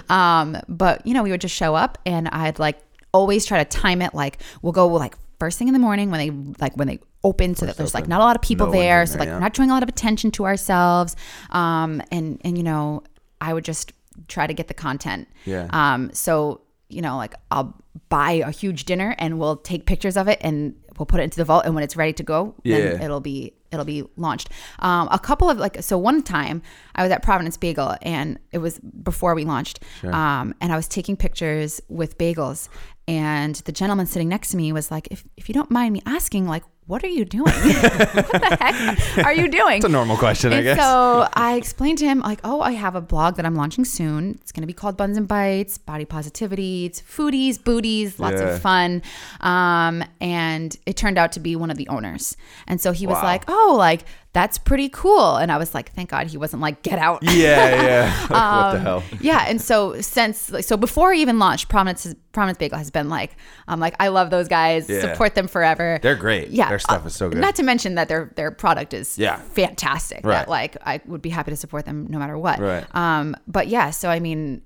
[0.10, 2.78] Um, but you know, we would just show up, and I'd like
[3.14, 4.14] always try to time it.
[4.14, 7.56] Like we'll go like first thing in the morning when they like when they open,
[7.56, 9.06] so that there's like not a lot of people No there.
[9.06, 9.36] So like yeah.
[9.36, 11.16] we're not drawing a lot of attention to ourselves.
[11.50, 13.04] Um, and and you know,
[13.40, 13.94] I would just
[14.28, 15.28] try to get the content.
[15.46, 15.68] Yeah.
[15.72, 17.76] Um, so you know, like I'll
[18.10, 21.38] buy a huge dinner and we'll take pictures of it and we'll put it into
[21.38, 21.66] the vault.
[21.66, 23.04] And when it's ready to go, then Yeah.
[23.06, 24.50] it'll be it'll be launched.
[24.80, 26.62] Um, a couple of like so one time
[26.94, 29.80] I was at Providence Bagel and it was before we launched.
[30.04, 32.68] Um, and I was taking pictures with bagels
[33.08, 36.02] and the gentleman sitting next to me was like, if if you don't mind me
[36.06, 37.46] asking, like, what are you doing?
[37.46, 37.54] what
[38.42, 39.78] the heck are you doing?
[39.78, 40.78] It's a normal question, I guess.
[40.78, 44.32] so I explained to him, like, oh, I have a blog that I'm launching soon.
[44.42, 46.86] It's going to be called Buns and Bites, Body Positivity.
[46.86, 48.50] It's foodies, booties, lots Yeah.
[48.56, 49.04] of fun.
[49.40, 52.36] Um, and it turned out to be one of the owners.
[52.68, 53.24] And so he was Wow.
[53.24, 54.04] like, oh, like,
[54.34, 55.36] that's pretty cool.
[55.36, 57.22] And I was like, thank God he wasn't like, get out.
[57.24, 57.32] yeah,
[57.84, 58.20] yeah.
[58.22, 59.04] Like, what the Um, hell?
[59.20, 62.90] Yeah, and so since like, so before he even launched, Providence has- Providence Bagel has
[62.92, 63.36] been like,
[63.68, 65.02] I'm like, I love those guys, Yeah.
[65.02, 66.00] support them forever.
[66.02, 66.48] They're great.
[66.50, 67.40] Yeah, Their stuff uh, is so good.
[67.40, 69.36] Not to mention that their their product is Yeah.
[69.38, 70.22] fantastic.
[70.26, 70.36] Right.
[70.40, 72.60] That like I would be happy to support them no matter what.
[72.60, 72.86] Right.
[72.96, 74.62] Um, but yeah, so I mean,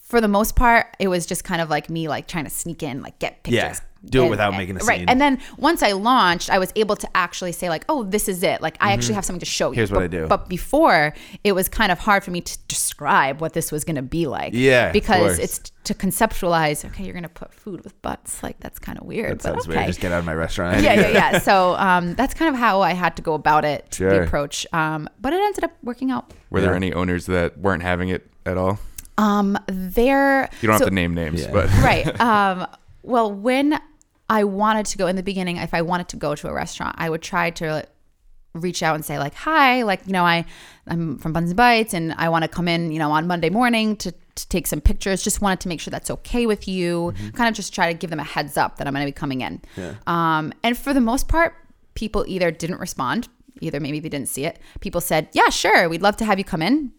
[0.00, 2.82] for the most part, it was just kind of like me like trying to sneak
[2.82, 3.76] in, like get Yeah.
[4.02, 4.10] Pictures.
[4.20, 4.98] Do it without making a Right.
[5.00, 5.08] scene.
[5.08, 8.42] And then once I launched, I was able to actually say like, oh, this is
[8.42, 8.60] it.
[8.60, 9.70] Like I actually have something to show you.
[9.72, 9.76] Mm-hmm.
[9.78, 10.26] Here's what but, I do.
[10.26, 13.96] But before, it was kind of hard for me to describe what this was going
[13.96, 14.52] to be like.
[14.54, 15.38] Yeah, Because course.
[15.38, 16.84] it's to conceptualize.
[16.84, 18.42] Okay, you're going to put food with butts.
[18.42, 19.30] Like that's kind of weird.
[19.30, 19.86] That but sounds okay weird.
[19.88, 20.82] Just get out of my restaurant.
[20.82, 21.38] yeah, yeah, yeah.
[21.42, 24.66] So um, that's kind of how I had to go about it, the approach.
[24.72, 26.32] Um, but it ended up working out.
[26.50, 26.76] Were there Yeah.
[26.76, 28.78] any owners that weren't having it at all?
[29.18, 30.48] Um, there.
[30.60, 31.50] You don't so- have to name names, Yeah.
[31.52, 32.20] but right.
[32.20, 32.66] Um,
[33.02, 33.80] well, when
[34.38, 36.94] I wanted to go in the beginning, if I wanted to go to a restaurant,
[36.98, 37.86] I would try to
[38.54, 40.44] reach out and say like, "Hi, like you know, I
[40.86, 43.50] I'm from Buns and Bites, and I want to come in, you know, on Monday
[43.50, 47.12] morning to." To take some pictures, just wanted to make sure that's okay with you.
[47.34, 49.20] Kind of just try to give them a heads up that I'm going to be
[49.24, 49.60] coming in.
[50.06, 51.52] Um, and for the most part,
[51.92, 53.28] people either didn't respond,
[53.60, 54.58] either maybe they didn't see it.
[54.80, 56.92] People said, "Yeah, sure, we'd love to have you come in.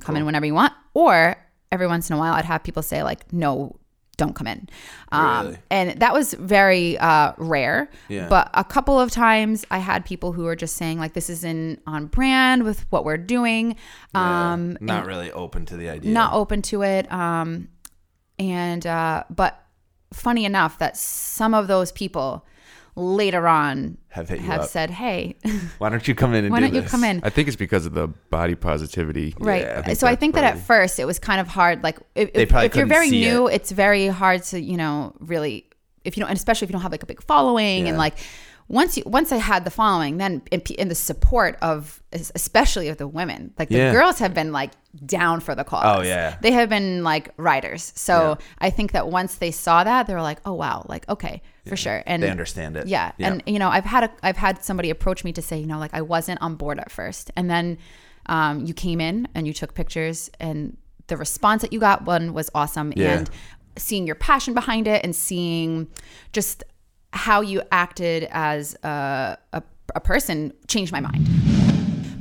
[0.00, 1.36] Come in whenever you want." Or
[1.72, 3.76] every once in a while, I'd have people say like, "No,
[4.16, 4.68] don't come in,"
[5.12, 5.58] um, Really?
[5.70, 7.90] and that was very uh, rare.
[8.08, 8.28] Yeah.
[8.28, 11.82] But a couple of times, I had people who were just saying like, "This isn't
[11.86, 13.76] on brand with what we're doing."
[14.14, 16.12] Um, not really open to the idea.
[16.12, 17.10] not open to it.
[17.12, 17.68] Um,
[18.38, 19.60] and uh, but
[20.12, 22.44] funny enough that some of those people
[22.96, 24.68] later on Have hit you have up.
[24.70, 25.36] said, "Hey,
[25.78, 26.90] Why don't you come in and why do don't you this?
[26.90, 29.34] come in?" I think it's because of the body positivity.
[29.38, 29.62] Right.
[29.62, 31.82] Yeah, I so I that's think that at first it was kind of hard.
[31.82, 33.54] Like if, They if, probably if you're very see new, it.
[33.54, 35.66] it's very hard to you know really
[36.04, 38.14] if you don't, and especially if you don't have like a big following and like
[38.68, 42.96] once you once I had the following, then in, in the support of especially of
[42.96, 43.92] the women, like the Yeah.
[43.92, 44.70] girls have been like
[45.04, 45.82] down for the cause.
[45.84, 46.36] Oh, yeah.
[46.40, 47.92] they have been like riders.
[47.96, 51.42] So I think that once they saw that, they were like, oh wow, like okay,
[51.66, 52.02] for sure.
[52.06, 52.86] And They understand it.
[52.86, 53.12] yeah.
[53.18, 53.32] Yeah.
[53.32, 55.78] And you know, I've had a I've had somebody approach me to say, you know,
[55.78, 57.30] like I wasn't on board at first.
[57.36, 57.78] And then
[58.26, 62.32] um, you came in and you took pictures and the response that you got one
[62.32, 63.18] was awesome Yeah.
[63.18, 63.30] and
[63.76, 65.88] seeing your passion behind it and seeing
[66.32, 66.64] just
[67.12, 69.62] how you acted as a, a,
[69.94, 71.28] a person changed my mind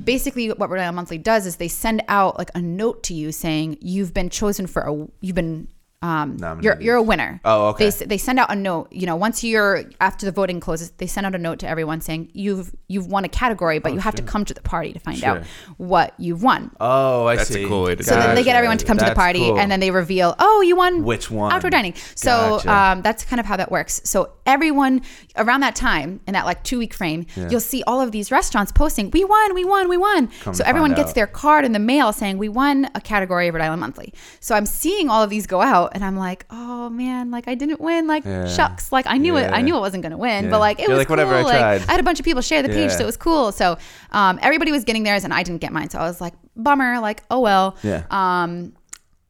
[0.04, 3.32] basically what Rhode Island Monthly does is they send out like a note to you
[3.32, 5.68] saying you've been chosen for a you've been
[6.04, 7.40] um you're you're a winner.
[7.46, 7.90] Oh, okay.
[7.90, 11.08] They they send out a note, you know, once you're after the voting closes, they
[11.08, 14.14] send out a note to everyone saying you've you've won a category, but you have
[14.16, 15.44] to come to the party to find out
[15.78, 16.70] what you've won.
[16.80, 17.68] Oh, I That's a see.
[17.68, 19.58] cool way to So then they get everyone to come to the party, cool.
[19.60, 21.52] and then they reveal, oh, you won Which one?
[21.54, 21.94] outdoor dining.
[22.16, 22.32] So
[22.64, 22.72] Gotcha.
[22.72, 24.02] um, that's kind of how that works.
[24.04, 25.02] So everyone
[25.38, 28.72] around that time, in that like two week frame, you'll see all of these restaurants
[28.74, 31.16] posting, "We won, we won, we won." Come so everyone gets out.
[31.16, 34.54] their card in the mail saying, "We won a category of Rhode Island Monthly." So
[34.56, 37.80] I'm seeing all of these go out, and I'm like, "Oh man, like I didn't
[37.80, 38.08] win.
[38.08, 38.48] Like Yeah.
[38.48, 39.52] shucks, like I knew it.
[39.52, 40.50] I knew it wasn't gonna win, Yeah.
[40.50, 41.50] but like it You're was like, "Whatever, I cool.
[41.52, 43.52] like tried." I had a bunch of people share the page, so it was cool.
[43.52, 43.78] So
[44.12, 45.90] um, everybody was getting theirs, and I didn't get mine.
[45.90, 47.00] So I was like, bummer.
[47.00, 47.78] Like oh well.
[47.84, 48.04] Yeah.
[48.12, 48.74] Um,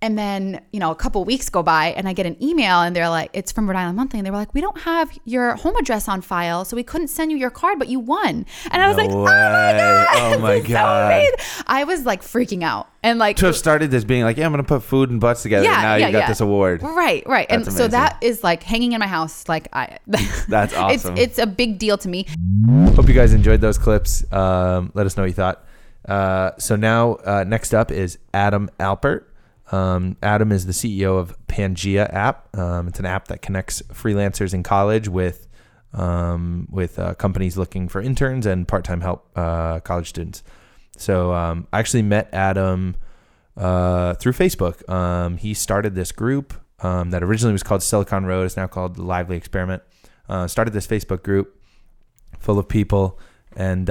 [0.03, 2.93] and then, you know, a couple weeks go by and I get an email and
[2.93, 4.19] they're like, it's from Rhode Island Monthly.
[4.19, 6.65] And they were like, we don't have your home address on file.
[6.65, 8.45] So we couldn't send you your card, but you won.
[8.69, 10.07] And I was No like, oh my God.
[10.11, 11.29] Oh my is so God.
[11.67, 12.89] I was like freaking out.
[13.01, 15.41] And like, to have started this being like, yeah, I'm gonna put food and butts
[15.41, 15.63] together.
[15.63, 16.27] yeah, and now yeah, you got yeah.
[16.27, 16.81] this award.
[16.81, 17.47] Right, right.
[17.49, 19.47] And That's so that is like hanging in my house.
[19.47, 19.99] Like I,
[20.49, 21.13] That's awesome.
[21.13, 22.25] It's, it's a big deal to me.
[22.95, 24.25] Hope you guys enjoyed those clips.
[24.33, 25.65] Um, let us know what you thought.
[26.05, 29.23] Uh, so now, uh, next up is Adam Alpert.
[29.74, 32.55] Um, Adam is the CEO of Pangea app.
[32.55, 35.47] Um, it's an app that connects freelancers in college with
[35.93, 40.43] um, with uh, companies looking for interns and part time help uh, college students.
[40.95, 42.97] So um, I actually met Adam
[43.57, 44.88] uh, through Facebook.
[44.88, 48.45] Um, he started this group um, that originally was called Silicon Road.
[48.45, 49.82] It's now called the Lively Experiment.
[50.30, 51.59] Uh, started this Facebook group
[52.38, 53.19] full of people
[53.55, 53.89] and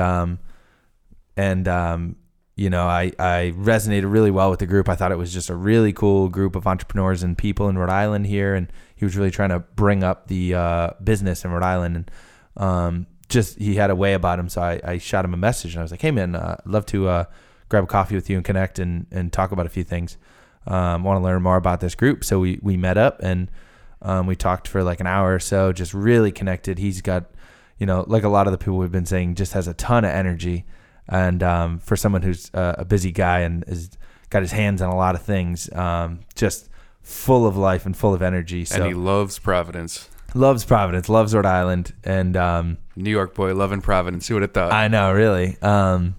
[1.37, 2.17] and um,
[2.55, 4.89] you know, I, I resonated really well with the group.
[4.89, 7.91] I thought it was just a really cool group of entrepreneurs and people in Rhode
[7.91, 8.55] Island here.
[8.55, 11.97] And he was really trying to bring up the uh, business in Rhode Island.
[11.97, 12.11] And
[12.57, 14.51] um, just, he had a way about him.
[14.51, 16.71] So I, I shot him a message and I was like, hey, man, uh, I'd
[16.71, 17.25] love to uh,
[17.71, 20.19] grab a coffee with you and connect and, and talk about a few things.
[20.67, 22.23] Um, want to learn more about this group.
[22.23, 23.51] So we, we met up and
[24.03, 26.79] um, we talked for like an hour or so, just really connected.
[26.79, 27.31] He's got,
[27.79, 30.05] you know, like a lot of the people we've been saying, just has a ton
[30.05, 30.67] of energy.
[31.13, 33.91] And um, for someone who's uh, a busy guy and has
[34.31, 36.71] got his hands on a lot of things, um, just
[37.03, 38.65] full of life and full of energy.
[38.65, 40.09] So and he loves Providence.
[40.35, 44.27] loves Providence, loves Rhode Island, and um, New York boy loving Providence.
[44.29, 44.73] Who would have thought?
[44.73, 45.59] I know, really.
[45.61, 46.15] Um,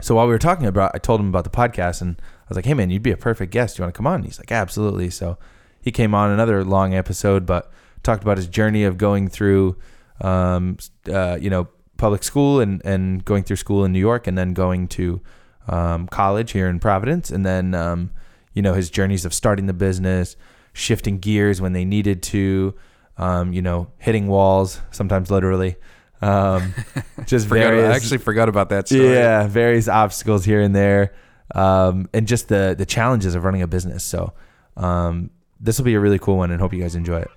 [0.00, 2.56] so while we were talking about, I told him about the podcast, and I was
[2.56, 3.76] like, "Hey, man, you'd be a perfect guest.
[3.76, 5.36] Do you want to come on?" And he's like, "Absolutely." So
[5.82, 7.70] he came on another long episode, but
[8.02, 9.76] talked about his journey of going through,
[10.22, 10.78] um,
[11.12, 14.52] uh, you know, public school and and going through school in New York, and then
[14.52, 15.20] going to
[15.68, 18.10] um, college here in Providence, and then um,
[18.52, 20.36] you know his journeys of starting the business,
[20.72, 22.74] shifting gears when they needed to,
[23.16, 25.76] um, you know, hitting walls sometimes literally.
[26.20, 26.74] Um,
[27.26, 29.12] just Forgot- various, I actually forgot about that story.
[29.12, 31.14] yeah, various obstacles here and there,
[31.54, 34.04] um, and just the the challenges of running a business.
[34.04, 34.32] So
[34.76, 35.30] um,
[35.60, 37.30] this will be a really cool one, and hope you guys enjoy it.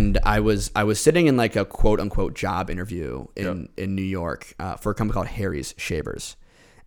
[0.00, 3.94] And I was I was sitting in like a quote unquote job interview in in
[3.94, 6.36] New York uh, for a company called Harry's Shavers,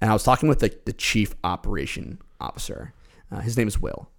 [0.02, 2.94] and I was talking with the, the chief operation officer.
[3.32, 4.10] Uh, his name is Will,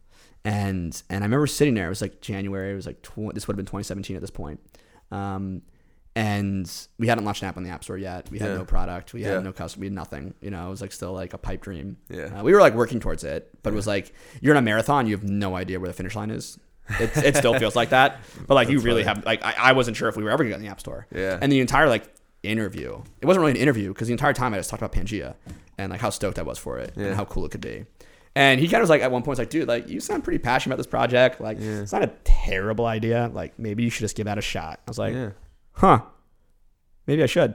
[0.45, 1.87] and and I remember sitting there.
[1.87, 2.73] It was like January.
[2.73, 4.61] It was like tw- this would have been 2017 at this point.
[5.11, 5.63] Um,
[6.17, 8.31] and we hadn't launched an app on the App Store yet.
[8.31, 8.59] We had Yeah.
[8.59, 9.13] no product.
[9.15, 9.41] We had Yeah.
[9.41, 9.81] no customer.
[9.81, 10.35] We had nothing.
[10.41, 11.97] You know, it was like still like a pipe dream.
[12.09, 12.27] Yeah.
[12.39, 15.07] Uh, we were like working towards it, but it was like you're in a marathon.
[15.09, 16.57] You have no idea where the finish line is.
[17.01, 19.97] It, it still feels like that, but like you really have like I, I wasn't
[19.97, 21.07] sure if we were ever gonna get in the App Store.
[21.15, 21.39] Yeah.
[21.41, 22.05] And the entire like
[22.43, 25.35] interview, it wasn't really an interview because the entire time I just talked about Pangea
[25.79, 27.07] and like how stoked I was for it Yeah.
[27.07, 27.87] and how cool it could be.
[28.37, 30.25] And he kind of was like at one point was like, dude, like you sound
[30.25, 31.41] pretty passionate about this project.
[31.41, 33.31] Like it's not a terrible idea.
[33.33, 34.81] Like maybe you should just give that a shot.
[34.87, 35.31] I was like, Yeah.
[35.73, 36.03] huh,
[37.07, 37.55] maybe I should.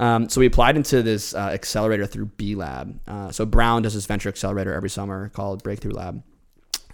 [0.00, 2.98] Um, so we applied into this uh, accelerator through B Lab.
[3.06, 6.22] Uh, so Brown does this venture accelerator every summer called Breakthrough Lab.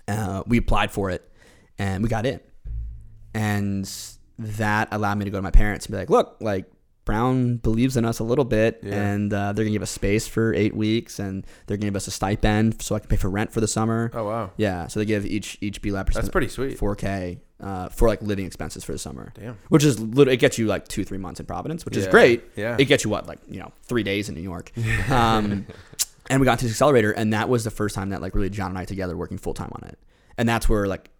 [0.06, 1.28] Uh, we applied for it
[1.78, 2.40] and we got in.
[3.34, 3.90] And
[4.38, 6.66] that allowed me to go to my parents and be like, look, like
[7.04, 8.94] Brown believes in us a little bit Yeah.
[8.94, 11.86] and uh, they're going to give us space for eight weeks and they're going to
[11.88, 14.10] give us a stipend so I can pay for rent for the summer.
[14.14, 14.50] Oh wow.
[14.56, 14.86] Yeah.
[14.86, 16.78] So they give each, each B Lab That's pretty sweet.
[16.78, 19.32] 4K uh, for like living expenses for the summer.
[19.34, 19.58] Damn.
[19.68, 22.44] Which is literally, it gets you like two, three months in Providence, which is great.
[22.56, 22.76] Yeah.
[22.78, 24.70] It gets you what, like, you know, three days in New York.
[25.10, 25.66] Um,
[26.30, 28.48] and we got into the accelerator, and that was the first time that like really
[28.48, 29.98] John and I together working full time on it.
[30.38, 31.10] And that's where like,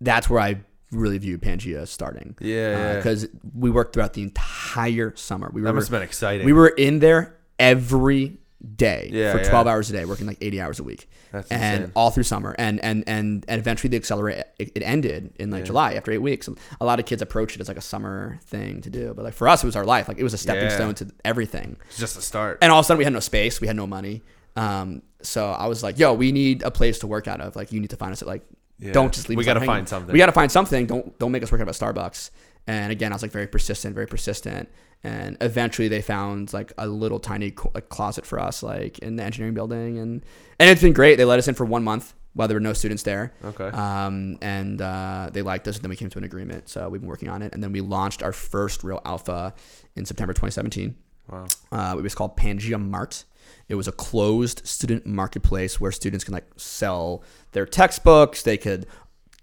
[0.00, 0.60] that's where I
[0.92, 2.36] really view Pangea starting.
[2.40, 2.96] Yeah, yeah.
[2.96, 5.50] Because we worked throughout the entire summer.
[5.52, 6.44] We That were, must have been exciting.
[6.46, 8.38] we were in there every
[8.76, 9.48] day Yeah, for yeah.
[9.48, 11.08] 12 hours a day, working like 80 hours a week.
[11.32, 11.92] That's and insane.
[11.94, 12.54] all through summer.
[12.58, 15.64] And, and, and, and eventually the accelerator, it, it ended in like Yeah.
[15.66, 16.48] July after eight weeks.
[16.80, 19.14] A lot of kids approach it as like a summer thing to do.
[19.14, 20.08] But like for us, it was our life.
[20.08, 20.74] Like it was a stepping Yeah.
[20.76, 21.76] stone to everything.
[21.88, 22.58] it's just a start.
[22.62, 23.60] And all of a sudden we had no space.
[23.60, 24.22] We had no money.
[24.56, 27.54] Um, so I was like, yo, we need a place to work out of.
[27.56, 28.42] Like you need to find us at like,
[28.80, 28.92] Yeah.
[28.92, 30.12] don't just leave We gotta find something.
[30.12, 30.86] We got to find something.
[30.86, 32.30] Don't, don't make us work out of Starbucks.
[32.66, 34.68] And again, I was like very persistent, very persistent.
[35.02, 39.16] And eventually they found like a little tiny co- like closet for us, like in
[39.16, 39.98] the engineering building.
[39.98, 40.24] And,
[40.58, 41.16] and it's been great.
[41.16, 43.32] They let us in for one month while there were no students there.
[43.44, 43.64] Okay.
[43.68, 45.76] Um, and uh, they liked us.
[45.76, 46.68] And then we came to an agreement.
[46.68, 47.54] So we've been working on it.
[47.54, 49.54] And then we launched our first real alpha
[49.96, 50.94] in September 2017.
[51.30, 51.46] Wow.
[51.72, 53.24] Uh, it was called Pangea Mart.
[53.70, 58.42] It was a closed student marketplace where students can like sell their textbooks.
[58.42, 58.86] They could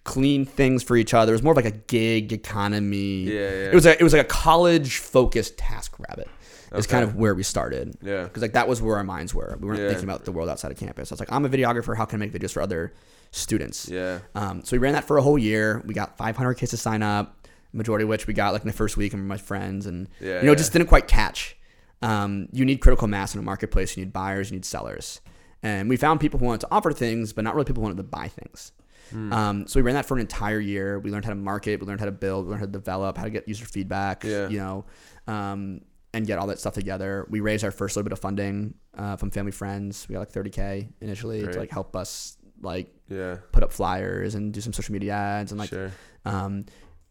[0.03, 1.31] clean things for each other.
[1.31, 3.23] It was more of like a gig economy.
[3.23, 3.49] Yeah, yeah.
[3.71, 6.27] It was a, it was like a college focused TaskRabbit.
[6.73, 6.91] Is Okay.
[6.91, 7.95] kind of where we started.
[8.01, 8.23] Yeah.
[8.23, 9.57] Because like that was where our minds were.
[9.61, 9.87] We weren't Yeah.
[9.87, 11.09] thinking about the world outside of campus.
[11.11, 11.95] I was like, I'm a videographer.
[11.95, 12.93] How can I make videos for other
[13.31, 13.87] students?
[13.87, 14.19] Yeah.
[14.35, 15.81] Um, so we ran that for a whole year.
[15.85, 18.73] We got 500 kids to sign up, majority of which we got like in the
[18.73, 20.55] first week and my friends, and Yeah, you know, yeah.
[20.55, 21.56] just didn't quite catch.
[22.01, 23.95] Um, you need critical mass in a marketplace.
[23.97, 24.51] You need buyers.
[24.51, 25.21] You need sellers.
[25.63, 27.97] And we found people who wanted to offer things, but not really people who wanted
[27.97, 28.71] to buy things.
[29.09, 29.33] Hmm.
[29.33, 30.99] Um, so we ran that for an entire year.
[30.99, 31.79] We learned how to market.
[31.79, 32.45] We learned how to build.
[32.45, 33.17] We learned how to develop.
[33.17, 34.23] How to get user feedback.
[34.23, 34.49] Yeah.
[34.49, 34.85] You know,
[35.27, 35.81] um,
[36.13, 37.25] and get all that stuff together.
[37.29, 40.05] We raised our first little bit of funding uh, from family friends.
[40.07, 41.53] We got like 30k initially Great.
[41.53, 43.37] to like help us like Yeah.
[43.51, 45.91] put up flyers and do some social media ads and like sure.
[46.25, 46.65] um,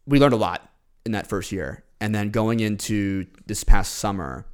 [0.05, 0.69] we learned a lot
[1.05, 4.45] in that first year and then going into this past summer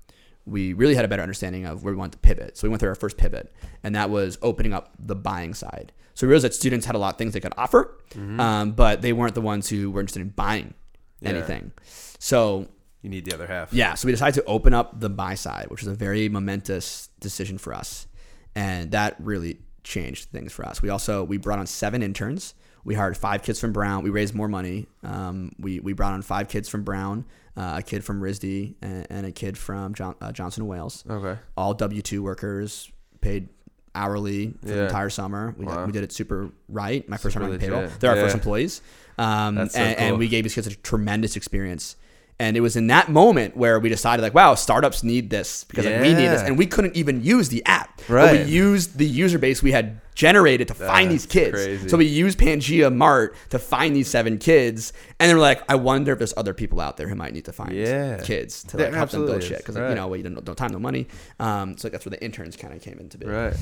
[0.46, 2.80] we really had a better understanding of where we wanted to pivot so we went
[2.80, 6.46] through our first pivot and that was opening up the buying side so we realized
[6.46, 7.98] that students had a lot of things they could offer
[8.40, 10.74] um, but they weren't the ones who were interested in buying
[11.22, 11.30] Yeah.
[11.30, 11.72] anything
[12.20, 12.68] so
[13.02, 13.74] You need the other half.
[13.74, 17.10] Yeah, so we decided to open up the buy side, which was a very momentous
[17.20, 18.08] decision for us,
[18.56, 20.82] and that really changed things for us.
[20.82, 22.54] We also we brought on seven interns.
[22.86, 24.04] We hired five kids from Brown.
[24.04, 24.88] We raised more money.
[25.04, 27.26] Um, we we brought on five kids from Brown,
[27.56, 31.04] uh, a kid from RISD, and, and a kid from John, uh, Johnson and Wales.
[31.10, 31.40] Okay.
[31.56, 32.92] All W two workers,
[33.22, 33.50] paid
[33.96, 35.54] hourly for the entire summer.
[35.58, 35.86] We, Wow.
[35.86, 37.08] we did it super right.
[37.08, 37.88] My first Super time on the payroll.
[38.00, 38.24] They're our Yeah.
[38.24, 38.82] first employees,
[39.18, 41.96] um, That's so and, and we gave these kids a tremendous experience.
[42.40, 45.86] And it was in that moment where we decided, like, wow, startups need this because
[45.86, 47.98] like, we need this, and we couldn't even use the app.
[48.08, 48.46] But Right.
[48.48, 51.52] we used the user base we had generated to find these kids.
[51.52, 51.90] crazy.
[51.90, 55.76] So we used Pangea Mart to find these seven kids, and then we're like, I
[55.76, 58.22] wonder if there's other people out there who might need to find Yeah.
[58.24, 59.90] kids to like help them build shit because like, Right.
[59.90, 61.08] you know we don't no time, no money.
[61.40, 63.54] Um, so that's where the interns kind of came into being Right.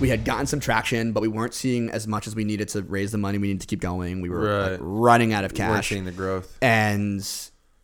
[0.00, 2.82] we had gotten some traction, but we weren't seeing as much as we needed to
[2.82, 4.20] raise the money we needed to keep going.
[4.20, 6.56] We were like, running out of cash, seeing the growth.
[6.60, 7.24] and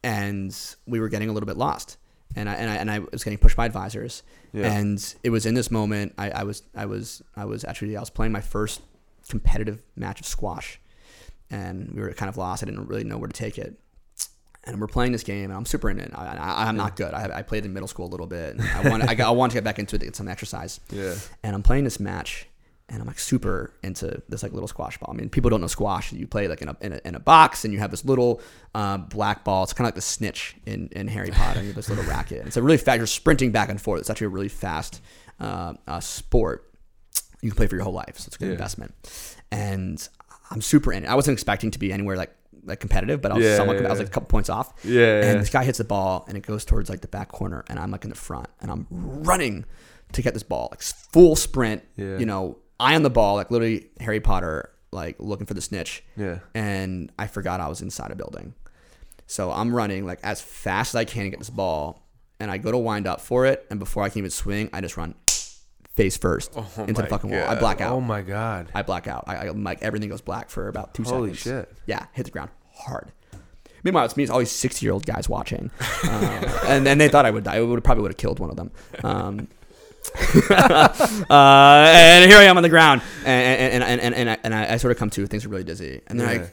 [0.04, 1.96] and we were getting a little bit lost.
[2.36, 4.22] And I and I, and I was getting pushed by advisors,
[4.52, 4.72] Yeah.
[4.72, 8.00] and it was in this moment I, I was I was I was actually I
[8.00, 8.80] was playing my first
[9.28, 10.80] competitive match of squash,
[11.50, 12.62] and we were kind of lost.
[12.62, 13.78] I didn't really know where to take it.
[14.64, 16.10] And we're playing this game, and I'm super in it.
[16.14, 17.14] I, I, I'm not good.
[17.14, 18.56] I, I played in middle school a little bit.
[18.56, 20.28] And I want I, got- I want to get back into it to get some
[20.28, 21.14] exercise Yeah.
[21.42, 22.47] and I'm playing this match,
[22.90, 25.10] and I'm like super into this like little squash ball.
[25.14, 26.12] I mean, people don't know squash.
[26.12, 28.40] You play like in a in a, in a box, and you have this little
[28.74, 29.64] uh, black ball.
[29.64, 31.60] It's kind of like the snitch in, in Harry Potter.
[31.60, 32.46] You have this little racket.
[32.46, 32.96] It's a really fast.
[32.98, 34.00] You're sprinting back and forth.
[34.00, 35.02] It's actually a really fast
[35.40, 36.64] uh, uh, sport.
[37.42, 38.52] You can play for your whole life, so it's a good Yeah.
[38.52, 38.94] investment.
[39.52, 40.06] And
[40.50, 41.08] I'm super in it.
[41.08, 42.34] I wasn't expecting to be anywhere like
[42.64, 43.80] like competitive, but I was Yeah, somewhat.
[43.80, 44.74] yeah, I was like a couple points off.
[44.84, 47.64] Yeah, And this guy hits the ball, and it goes towards like the back corner,
[47.68, 49.64] and I'm like in the front, and I'm running
[50.12, 51.82] to get this ball, like full sprint.
[51.96, 52.18] Yeah.
[52.18, 56.02] You know, eye on the ball, like literally Harry Potter, like looking for the snitch.
[56.16, 56.38] Yeah.
[56.54, 58.54] And I forgot I was inside a building,
[59.26, 62.06] so I'm running like as fast as I can to get this ball,
[62.40, 64.80] and I go to wind up for it, and before I can even swing, I
[64.80, 65.14] just run
[65.94, 67.48] face first Oh into the fucking wall.
[67.48, 67.92] I black out.
[67.92, 68.68] Oh my god.
[68.72, 69.24] I black out.
[69.26, 71.44] I, I like everything goes black for about two Holy seconds.
[71.44, 71.72] Holy shit.
[71.86, 73.10] Yeah, hit the ground hard.
[73.82, 74.24] Meanwhile, it's me.
[74.24, 75.70] It's all these sixty-year-old guys watching,
[76.04, 77.56] uh, and then they thought I would die.
[77.56, 78.70] I would probably would have killed one of them.
[79.04, 79.48] Um,
[80.50, 84.54] uh, and here I am on the ground, and and and and, and, I, and
[84.54, 85.26] I, I sort of come to.
[85.26, 86.40] Things are really dizzy, and they're Yeah.
[86.42, 86.52] like,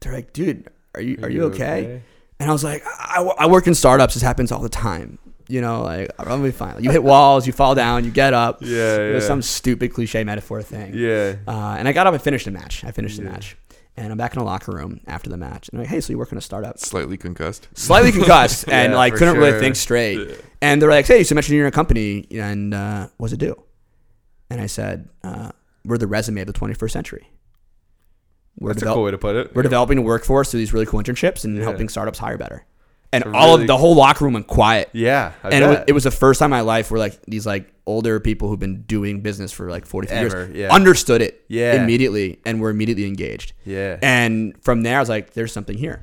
[0.00, 2.02] they're like, dude, are you are, you okay?
[2.40, 4.14] And I was like, I, I work in startups.
[4.14, 5.18] This happens all the time.
[5.46, 6.82] You know, like I'm gonna be fine.
[6.82, 8.58] you hit walls, you fall down, you get up.
[8.62, 9.28] Yeah, It was yeah.
[9.28, 10.94] some stupid cliche metaphor thing.
[10.94, 11.36] Yeah.
[11.46, 12.82] Uh, and I got up and finished the match.
[12.84, 13.56] I finished the match.
[13.96, 15.68] And I'm back in the locker room after the match.
[15.68, 16.78] And I'm like, hey, so you work in a startup?
[16.80, 17.68] Slightly concussed.
[17.74, 20.40] Slightly concussed and Yeah, like couldn't really think straight.
[20.60, 23.38] And they're like, hey, so you mentioned you're in a company and uh, what's it
[23.38, 23.54] do?
[24.50, 25.52] And I said, uh,
[25.84, 27.30] we're the resume of the 21st century.
[28.58, 29.54] We're, That's a cool way to put it.
[29.54, 31.62] we're developing a workforce through these really cool internships and Yeah.
[31.64, 32.64] helping startups hire better.
[33.14, 35.32] And It's a all of the whole locker room went quiet Yeah.
[35.42, 35.88] I and it was, bet.
[35.88, 38.58] it was the first time in my life where like these like older people who've
[38.58, 40.72] been doing business for like 40 years yeah.
[40.74, 41.82] understood it Yeah.
[41.82, 43.98] immediately and were immediately engaged yeah.
[44.02, 46.00] and from there i was like there's something here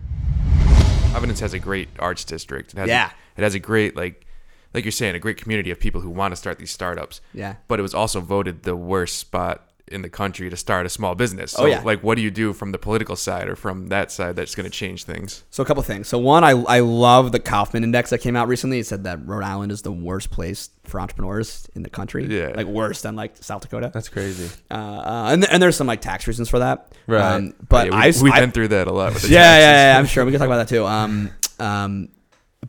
[1.11, 2.73] Providence has a great arts district.
[2.73, 3.07] It has Yeah.
[3.09, 4.25] A, it has a great like
[4.73, 7.19] like you're saying, a great community of people who want to start these startups.
[7.33, 7.55] Yeah.
[7.67, 11.15] But it was also voted the worst spot in the country to start a small
[11.15, 11.51] business.
[11.51, 11.81] So Oh, yeah.
[11.83, 14.69] like what do you do from the political side or from that side that's gonna
[14.69, 15.43] change things?
[15.49, 18.47] so a couple things so one I, I love the Kauffman index that came out
[18.47, 22.25] recently it said that rhode island is the worst place for entrepreneurs in the country
[22.27, 22.53] Yeah.
[22.55, 24.49] like worse than like south dakota That's crazy.
[24.69, 27.35] uh, uh, and, and there's some like tax reasons for that Right.
[27.35, 29.41] um, but Yeah, we, I've, we've I- been through that a lot with the yeah,
[29.41, 29.61] taxes.
[29.63, 30.85] yeah, yeah, I'm sure we can talk about that too.
[30.85, 31.29] Um,
[31.59, 32.09] um,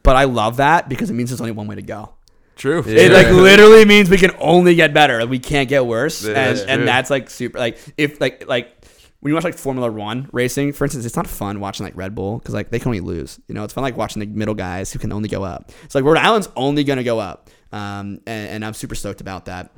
[0.02, 2.14] but I love that because it means there's only one way to go.
[2.56, 2.82] True.
[2.86, 5.20] It like literally means we can only get better.
[5.20, 7.58] Like we can't get worse, Yeah, and that's and that's like super.
[7.58, 8.84] Like if like like
[9.20, 12.14] when you watch like Formula One racing, for instance, it's not fun watching like Red
[12.14, 13.40] Bull because like they can only lose.
[13.48, 15.70] You know, it's fun like watching the middle guys who can only go up.
[15.84, 19.46] It's like Rhode Island's only gonna go up, um, and, and I'm super stoked about
[19.46, 19.70] that.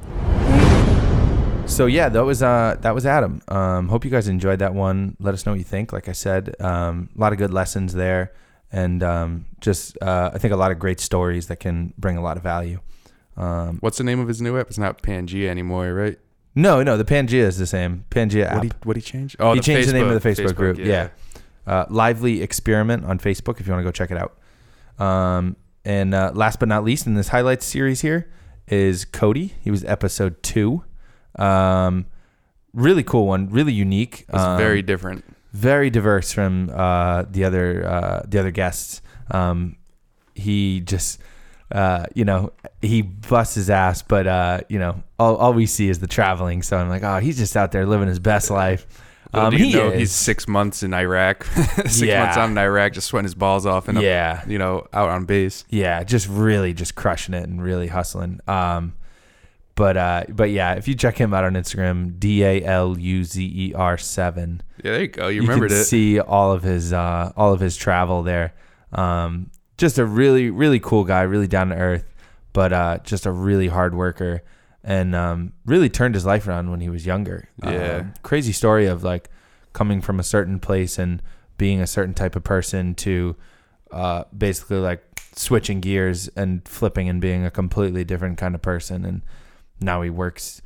[1.66, 3.40] So yeah, that was uh that was Adam.
[3.48, 5.16] Um, hope you guys enjoyed that one.
[5.18, 5.92] Let us know what you think.
[5.92, 8.32] Like I said, um, a lot of good lessons there,
[8.74, 12.22] and um, just uh, I think a lot of great stories that can bring a
[12.22, 12.80] lot of value.
[13.36, 14.68] Um, What's the name of his new app?
[14.68, 16.18] It's not Pangea anymore, right?
[16.56, 18.04] no, no, the Pangea is the same.
[18.10, 18.54] Pangea app.
[18.56, 19.36] What he what he changed?
[19.40, 20.78] Oh, he changed the name of the Facebook, group.
[20.78, 21.08] Yeah.
[21.66, 24.36] Uh, Lively Experiment on Facebook if you want to go check it out.
[25.04, 28.30] Um, and uh, last but not least in this highlights series here
[28.68, 29.54] is Cody.
[29.62, 30.84] He was episode two.
[31.36, 32.06] Um,
[32.72, 34.24] really cool one, really unique.
[34.28, 35.24] It's Um, very different.
[35.54, 39.00] Very diverse from uh, the other uh, the other guests.
[39.30, 39.76] Um,
[40.34, 41.20] he just
[41.72, 42.52] uh, you know
[42.82, 46.62] he busts his ass, but uh, you know all, all we see is the traveling.
[46.62, 48.86] So I'm like, oh, he's just out there living his best life.
[49.32, 49.98] Um, do you he know is.
[49.98, 51.44] he's six months in Iraq,
[51.86, 52.20] six Yeah.
[52.24, 54.40] months out in Iraq, just sweating his balls off and Yeah.
[54.42, 55.64] up, you know, out on base.
[55.70, 58.38] yeah, just really just crushing it and really hustling.
[58.46, 58.94] Um,
[59.74, 63.24] but uh, but yeah, if you check him out on Instagram, D A L U
[63.24, 65.28] Z E R seven, Yeah, there you go.
[65.28, 65.84] You, you remembered can it.
[65.84, 68.52] see all of his uh, all of his travel there.
[68.92, 72.12] Um, just a really really cool guy, really down to earth,
[72.52, 74.42] but uh, just a really hard worker,
[74.84, 77.48] and um, really turned his life around when he was younger.
[77.62, 77.96] Yeah.
[77.96, 79.30] Um, crazy story of like
[79.72, 81.22] coming from a certain place and
[81.56, 83.36] being a certain type of person to
[83.90, 85.02] uh, basically like
[85.34, 89.04] switching gears and flipping and being a completely different kind of person.
[89.06, 89.22] And
[89.80, 90.60] now he works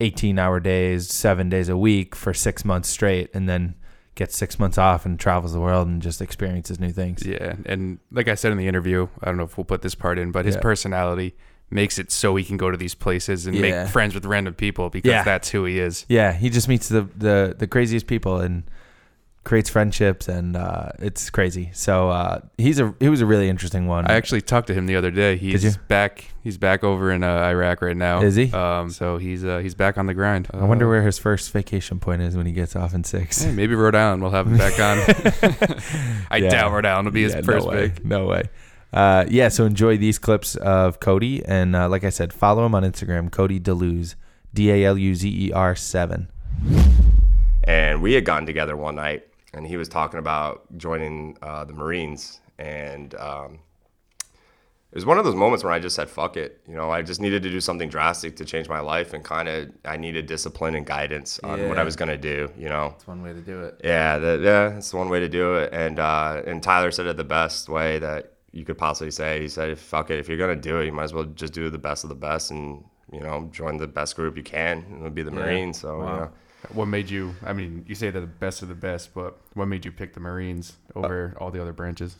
[0.00, 3.74] 18 hour days, seven days a week for six months straight, and then
[4.14, 7.24] gets six months off and travels the world and just experiences new things.
[7.26, 9.94] Yeah, and like I said in the interview, I don't know if we'll put this
[9.94, 10.60] part in, but his Yeah.
[10.60, 11.34] personality
[11.70, 13.62] makes it so he can go to these places and Yeah.
[13.62, 15.24] make friends with random people because Yeah.
[15.24, 16.04] that's who he is.
[16.08, 18.64] Yeah, he just meets the the, the craziest people and
[19.44, 21.70] creates friendships, and uh, it's crazy.
[21.74, 24.06] So uh, he's a he was a really interesting one.
[24.06, 25.36] I actually talked to him the other day.
[25.36, 25.70] He's you?
[25.88, 26.24] back.
[26.42, 28.20] He's back over in uh, Iraq right now.
[28.22, 28.52] Is he?
[28.52, 30.48] Um, so he's uh, he's back on the grind.
[30.52, 33.42] I wonder Uh, where his first vacation point is when he gets off in six.
[33.42, 34.22] hey, maybe Rhode Island.
[34.22, 34.98] We'll have him back on.
[36.30, 36.50] I Yeah.
[36.50, 37.88] doubt Rhode Island will be Yeah, his first no way.
[37.90, 38.04] pick.
[38.04, 38.42] No way.
[38.92, 42.74] Uh, yeah, so enjoy these clips of Cody, and uh, like I said, follow him
[42.76, 44.14] on Instagram, Cody Deluz,
[44.54, 46.28] D A L U Z E R seven.
[47.64, 51.72] and we had gotten together one night and he was talking about joining uh, the
[51.72, 52.40] marines.
[52.58, 53.58] And um,
[54.94, 56.60] it was one of those moments where i just said fuck it.
[56.68, 59.48] You know i just needed to do something drastic to change my life and kind
[59.48, 62.92] of i needed discipline and guidance on what i was going to do you know?
[62.94, 63.80] It's one way to do it.
[63.82, 65.72] yeah that, yeah that's one way to do it.
[65.72, 69.40] And uh, and tyler said it the best way that you could possibly say.
[69.40, 70.20] He said fuck it.
[70.20, 72.08] If you're going to do it you might as well just do the best of
[72.08, 74.84] the best and you know join the best group you can.
[74.88, 75.80] And it would be the marines.
[75.80, 76.30] So you know
[76.72, 77.34] What made you?
[77.44, 80.14] I mean, you say they're the best of the best, but what made you pick
[80.14, 82.16] the Marines over all the other branches?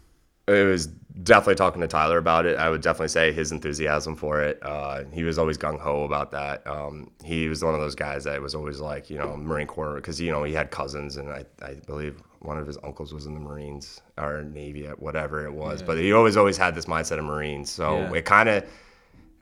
[0.46, 0.88] it was
[1.22, 2.58] definitely talking to Tyler about it.
[2.58, 4.58] I would definitely say his enthusiasm for it.
[4.62, 6.66] Uh, he was always gung ho about that.
[6.66, 9.94] Um, he was one of those guys that was always like, you know, Marine Corps,
[9.94, 13.24] because you know he had cousins, and I, I believe one of his uncles was
[13.24, 15.82] in the Marines or Navy, or whatever it was.
[15.82, 17.70] But he always always had this mindset of Marines.
[17.70, 18.12] So Yeah.
[18.12, 18.64] it kind of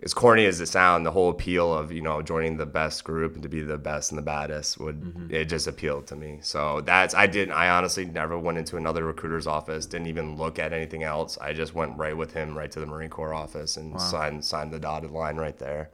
[0.03, 3.35] as corny as it sounds, the whole appeal of you know joining the best group
[3.35, 5.35] and to be the best and the baddest would Mm-hmm.
[5.35, 6.39] it just appealed to me.
[6.43, 10.59] So that's I didn't I honestly never went into another recruiter's office, didn't even look
[10.59, 11.39] at anything else.
[11.39, 14.73] I just went right with him right to the Marine Corps office and signed signed
[14.73, 15.91] the dotted line right there.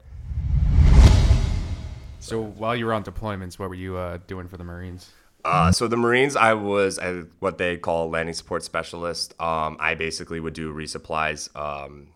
[2.20, 5.10] So while you were on deployments, what were you uh, doing for the Marines?
[5.44, 9.40] Uh, so the Marines, I was a, what they call landing support specialist.
[9.40, 11.48] Um, I basically would do resupplies.
[11.56, 12.08] Um,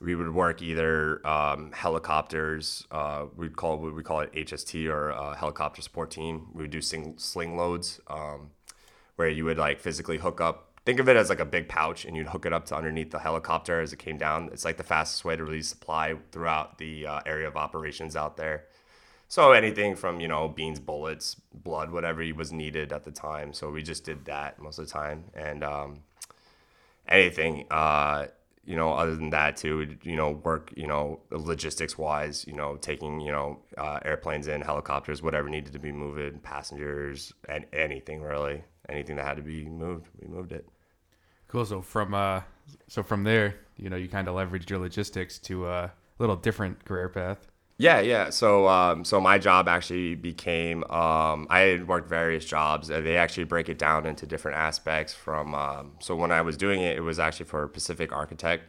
[0.00, 2.86] we would work either um, helicopters.
[2.90, 6.48] Uh, we'd call we call it HST or uh, helicopter support team.
[6.54, 8.50] We would do sing, sling loads, um,
[9.16, 10.66] where you would like physically hook up.
[10.84, 13.10] Think of it as like a big pouch, and you'd hook it up to underneath
[13.10, 14.48] the helicopter as it came down.
[14.52, 18.36] It's like the fastest way to release supply throughout the uh, area of operations out
[18.36, 18.64] there.
[19.26, 23.52] So anything from you know beans, bullets, blood, whatever was needed at the time.
[23.52, 25.98] So we just did that most of the time, and um,
[27.08, 28.26] anything uh,
[28.68, 29.96] you know other than that too.
[30.02, 32.44] You know, work you know logistics wise.
[32.46, 37.32] You know, taking you know uh, airplanes in, helicopters, whatever needed to be moved, passengers,
[37.48, 40.68] and anything really, anything that had to be moved, we moved it.
[41.48, 41.64] Cool.
[41.64, 42.42] So from uh,
[42.88, 46.36] so from there, you know, you kind of leveraged your logistics to uh, a little
[46.36, 47.48] different career path.
[47.80, 48.30] Yeah, yeah.
[48.30, 50.82] So, um, so my job actually became.
[50.90, 52.90] Um, I had worked various jobs.
[52.90, 55.14] Uh, They actually break it down into different aspects.
[55.14, 58.64] From um, so when I was doing it, it was actually for Pacific Architect.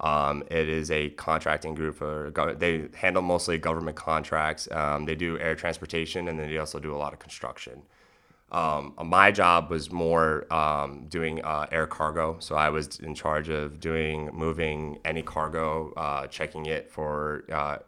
[0.00, 2.32] Um, it is a contracting group for.
[2.58, 4.66] They handle mostly government contracts.
[4.72, 7.82] Um, they do air transportation, and then they also do a lot of construction.
[8.52, 10.46] Um, my job was more
[11.08, 12.36] doing uh, air cargo.
[12.40, 17.78] So I was in charge of doing moving any cargo, uh, checking it for uh,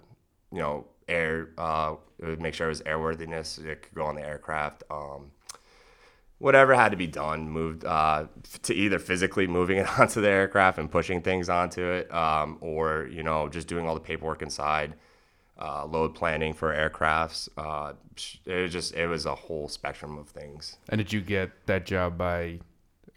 [0.53, 3.63] you know air, uh, it would make sure it was airworthiness.
[3.65, 4.85] It could go on the aircraft.
[4.91, 5.33] Um,
[6.39, 8.27] whatever had to be done, moved uh,
[8.63, 13.09] to either physically moving it onto the aircraft and pushing things onto it, um, or
[13.11, 14.95] you know just doing all the paperwork inside.
[15.63, 17.47] Uh, load planning for aircrafts.
[17.55, 17.93] Uh,
[18.47, 20.79] it was just it was a whole spectrum of things.
[20.89, 22.61] And did you get that job by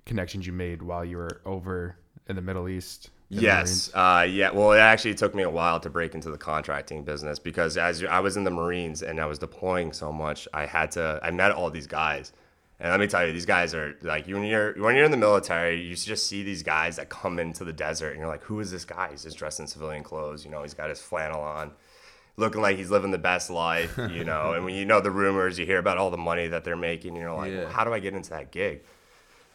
[0.06, 1.96] connections you made while you were over
[2.28, 3.12] in the Middle East?
[3.42, 3.90] Yes.
[3.94, 4.52] Uh, yeah.
[4.52, 8.04] Well, it actually took me a while to break into the contracting business because as
[8.04, 11.20] I was in the Marines and I was deploying so much, I had to.
[11.24, 12.32] I met all these guys,
[12.80, 15.18] and let me tell you, these guys are like when you're when you're in the
[15.18, 18.60] military, you just see these guys that come into the desert, and you're like, who
[18.60, 19.10] is this guy?
[19.12, 20.44] He's just dressed in civilian clothes.
[20.46, 21.72] You know, he's got his flannel on.
[22.36, 24.54] looking like he's living the best life, you know.
[24.56, 27.16] and when you know the rumors, you hear about all the money that they're making,
[27.16, 27.70] you're like, Yeah.
[27.70, 28.82] how do I get into that gig?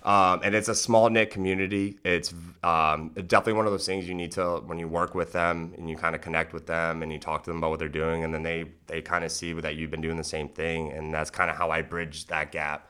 [0.04, 1.98] Um, and it's a small knit community.
[2.04, 2.32] It's
[2.62, 5.90] um, definitely one of those things you need to when you work with them and
[5.90, 8.24] you kind of connect with them and you talk to them about what they're doing,
[8.24, 11.12] and then they they kind of see that you've been doing the same thing, and
[11.12, 12.88] that's kind of how I bridged that gap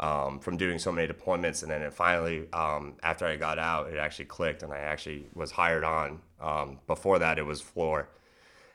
[0.00, 1.62] um, from doing so many deployments.
[1.62, 5.26] And then it finally, um, after I got out, it actually clicked, and I actually
[5.34, 6.20] was hired on.
[6.40, 8.06] Um, before that, it was Fluor,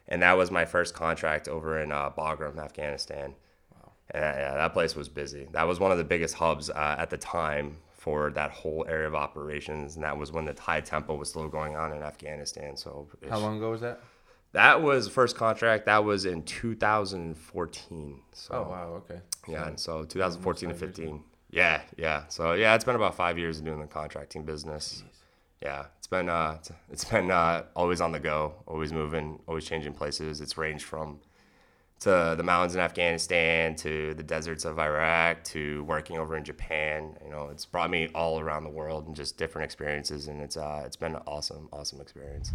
[0.07, 3.36] and that was my first contract over in uh, Bagram, Afghanistan.
[4.12, 5.47] And yeah, that place was busy.
[5.51, 9.08] That was one of the biggest hubs uh, at the time for that whole area
[9.08, 12.76] of operations, and that was when the Thai tempo was still going on in Afghanistan.
[12.76, 14.01] So How long ago was that?
[14.51, 15.86] That was first contract.
[15.86, 18.20] That was in 2014.
[18.34, 19.22] So Oh wow, okay.
[19.47, 21.24] yeah, and so 2014 to 15.
[21.49, 22.24] Yeah, yeah.
[22.28, 25.04] So yeah, it's been about five years of doing the contracting business.
[25.62, 26.58] Yeah, it's been uh,
[26.91, 30.41] it's been uh, always on the go, always moving, always changing places.
[30.41, 31.20] It's ranged from
[32.04, 37.16] to the mountains in Afghanistan to the deserts of Iraq to working over in Japan.
[37.24, 40.58] You know, it's brought me all around the world and just different experiences, and it's
[40.58, 42.51] uh, it's been an awesome, awesome experience.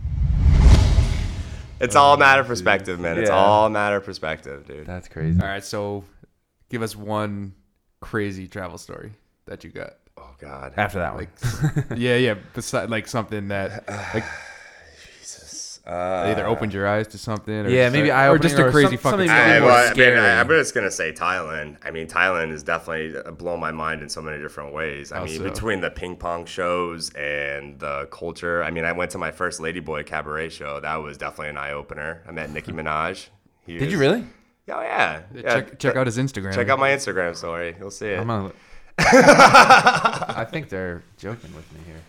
[1.80, 3.18] It's all a matter of perspective, man.
[3.18, 3.36] It's Yeah.
[3.36, 4.86] all a matter of perspective, dude.
[4.86, 5.40] That's crazy.
[5.40, 6.04] All right, so
[6.70, 7.54] give us one
[8.00, 9.12] crazy travel story
[9.46, 9.94] that you got.
[10.16, 10.72] Oh God.
[10.76, 11.28] After that one,
[11.96, 12.34] yeah, yeah.
[12.52, 14.24] Besides, like something that like
[15.88, 17.64] Uh, either opened your eyes to something.
[17.64, 19.30] Or Yeah, just maybe a- or just a crazy some- fucking.
[19.30, 21.78] I, well, I mean, I, I'm just gonna say Thailand.
[21.82, 25.12] I mean, Thailand is definitely blown my mind in so many different ways.
[25.12, 25.44] I How mean, so?
[25.44, 28.62] between the ping pong shows and the culture.
[28.62, 30.78] I mean, I went to my first Ladyboy cabaret show.
[30.80, 32.22] That was definitely an eye opener.
[32.28, 33.28] I met Nicki Minaj.
[33.64, 34.24] He did was- you really?
[34.70, 35.22] Oh yeah.
[35.34, 35.54] Yeah, yeah.
[35.54, 36.54] check check out his Instagram.
[36.54, 37.74] Check out my Instagram story.
[37.80, 38.18] You'll see it.
[38.20, 38.52] I'm gonna.
[38.98, 42.00] I think they're joking with me here.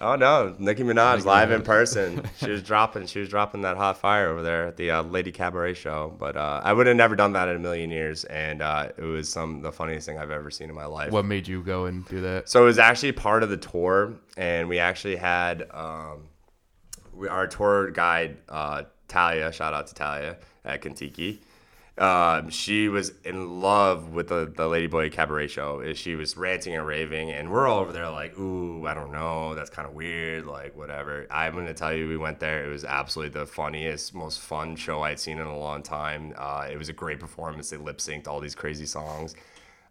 [0.00, 2.22] Oh no, Nicki Minaj live in person.
[2.38, 5.32] she was dropping, she was dropping that hot fire over there at the uh, Lady
[5.32, 6.14] Cabaret show.
[6.18, 9.02] But uh, I would have never done that in a million years, and uh, it
[9.02, 11.12] was some the funniest thing I've ever seen in my life.
[11.12, 12.48] What made you go and do that?
[12.48, 16.28] So it was actually part of the tour, and we actually had um,
[17.14, 19.50] we, our tour guide uh, Talia.
[19.52, 21.40] Shout out to Talia at Kentucky.
[21.98, 25.94] Um, she was in love with the, the Ladyboy Cabaret show.
[25.94, 29.54] She was ranting and raving, and we're all over there like, "Ooh, I don't know,
[29.54, 31.26] that's kind of weird." Like, whatever.
[31.30, 32.66] I'm gonna tell you, we went there.
[32.66, 36.34] It was absolutely the funniest, most fun show I'd seen in a long time.
[36.36, 37.70] Uh, it was a great performance.
[37.70, 39.34] They lip synced all these crazy songs.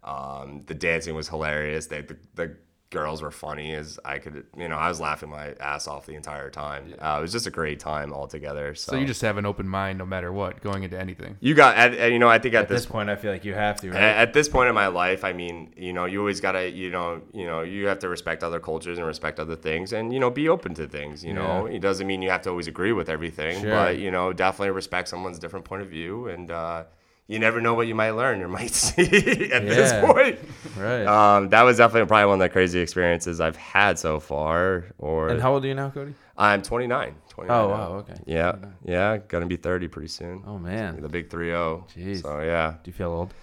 [0.04, 1.88] Um, the dancing was hilarious.
[1.88, 2.56] They, the, the
[2.90, 6.14] girls were funny as I could, you know, I was laughing my ass off the
[6.14, 6.94] entire time.
[7.00, 8.76] Uh, it was just a great time altogether.
[8.76, 11.36] So, So you just have an open mind no matter what, going into anything.
[11.40, 13.32] you got, and, and, you know, I think at, At this this, point, I feel
[13.32, 14.02] like you have to, at, right?
[14.02, 17.22] at this point in my life, I mean, you know, you always gotta, you know,
[17.34, 20.30] you know, you have to respect other cultures and respect other things, and you know,
[20.30, 21.24] be open to things.
[21.24, 23.70] You know, it doesn't mean you have to always agree with everything, Sure.
[23.70, 26.84] but you know, definitely respect someone's different point of view, and uh,
[27.28, 30.38] you never know what you might learn or might see at this point.
[30.76, 31.04] right.
[31.06, 34.86] Um, that was definitely probably one of the crazy experiences I've had so far.
[34.98, 36.14] Or and how old are you now, Cody?
[36.38, 37.14] I'm 29.
[37.28, 37.74] 29 Oh now.
[37.74, 38.14] wow, okay.
[38.26, 40.42] Yeah, yeah, gonna be 30 pretty soon.
[40.46, 41.84] Oh man, The big 3-0.
[41.94, 42.22] Jeez.
[42.22, 43.34] So yeah, do you feel old?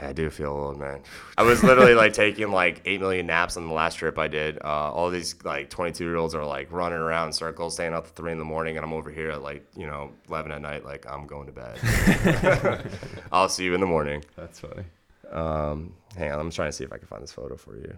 [0.00, 1.00] I do feel old, man.
[1.38, 4.58] I was literally like taking like 8 million naps on the last trip I did.
[4.62, 8.06] Uh, all these like 22 year olds are like running around in circles, staying up
[8.06, 10.60] to 3 in the morning, and I'm over here at like, you know, 11 at
[10.60, 12.90] night, like I'm going to bed.
[13.32, 14.22] I'll see you in the morning.
[14.36, 14.84] That's funny.
[15.30, 17.96] Um, hang on, I'm trying to see if I can find this photo for you.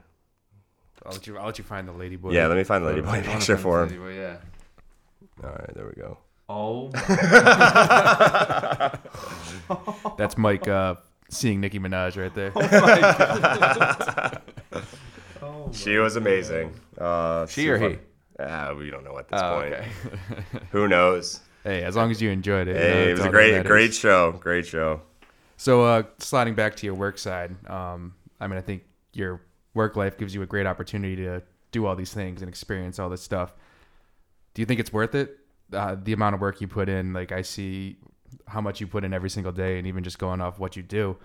[1.05, 1.37] I'll let you.
[1.39, 2.33] I'll let you find the ladyboy.
[2.33, 3.91] Yeah, let me find the I ladyboy picture for him.
[3.91, 4.37] ladyboy, Yeah.
[5.45, 6.19] All right, there we go.
[6.49, 6.89] Oh.
[10.17, 10.95] That's Mike uh,
[11.29, 12.51] seeing Nicki Minaj right there.
[15.73, 16.75] She was amazing.
[16.97, 17.99] Uh, She or super- he?
[18.41, 19.75] Ah, we don't know at this Oh, point.
[19.75, 19.89] okay.
[20.71, 21.41] Who knows?
[21.65, 22.77] hey, as long as you enjoyed it.
[22.77, 23.67] you know, Hey, it was a all great, matters.
[23.69, 24.33] great show.
[24.33, 25.03] Great show.
[25.57, 29.43] So, uh, sliding back to your work side, um, I mean, I think your
[29.75, 33.11] work life gives you a great opportunity to do all these things and experience all
[33.11, 33.53] this stuff.
[34.55, 35.37] Do you think it's worth it?
[35.73, 37.97] Uh, the amount of work you put in, like I see
[38.47, 40.83] how much you put in every single day, and even just going off what you
[40.83, 41.17] do.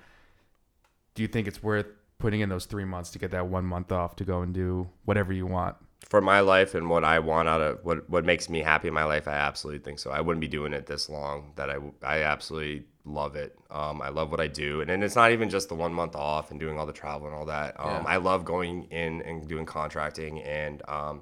[1.16, 1.88] Do you think it's worth
[2.18, 4.90] putting in those three months to get that one month off to go and do
[5.06, 5.76] whatever you want?
[6.10, 8.94] For my life and what I want out of what what makes me happy in
[8.94, 10.12] my life, I absolutely think so.
[10.12, 11.54] I wouldn't be doing it this long.
[11.56, 13.58] That I I absolutely love it.
[13.70, 16.16] Um, I love what I do, and, and it's not even just the one month
[16.16, 17.80] off and doing all the travel and all that.
[17.80, 18.04] Um, Yeah.
[18.08, 21.22] I love going in and doing contracting, and um,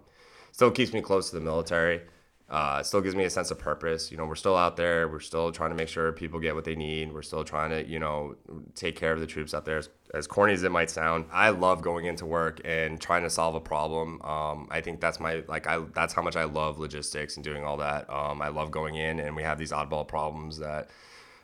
[0.51, 2.01] still keeps me close to the military.
[2.51, 4.11] Uh, it still gives me a sense of purpose.
[4.11, 5.07] You know, we're still out there.
[5.07, 7.13] We're still trying to make sure people get what they need.
[7.13, 8.35] We're still trying to, you know,
[8.75, 9.77] take care of the troops out there.
[9.77, 13.29] As, as corny as it might sound, I love going into work and trying to
[13.29, 14.21] solve a problem.
[14.23, 17.63] Um, I think that's my like I that's how much I love logistics and doing
[17.63, 18.09] all that.
[18.09, 20.89] Um, I love going in and we have these oddball problems that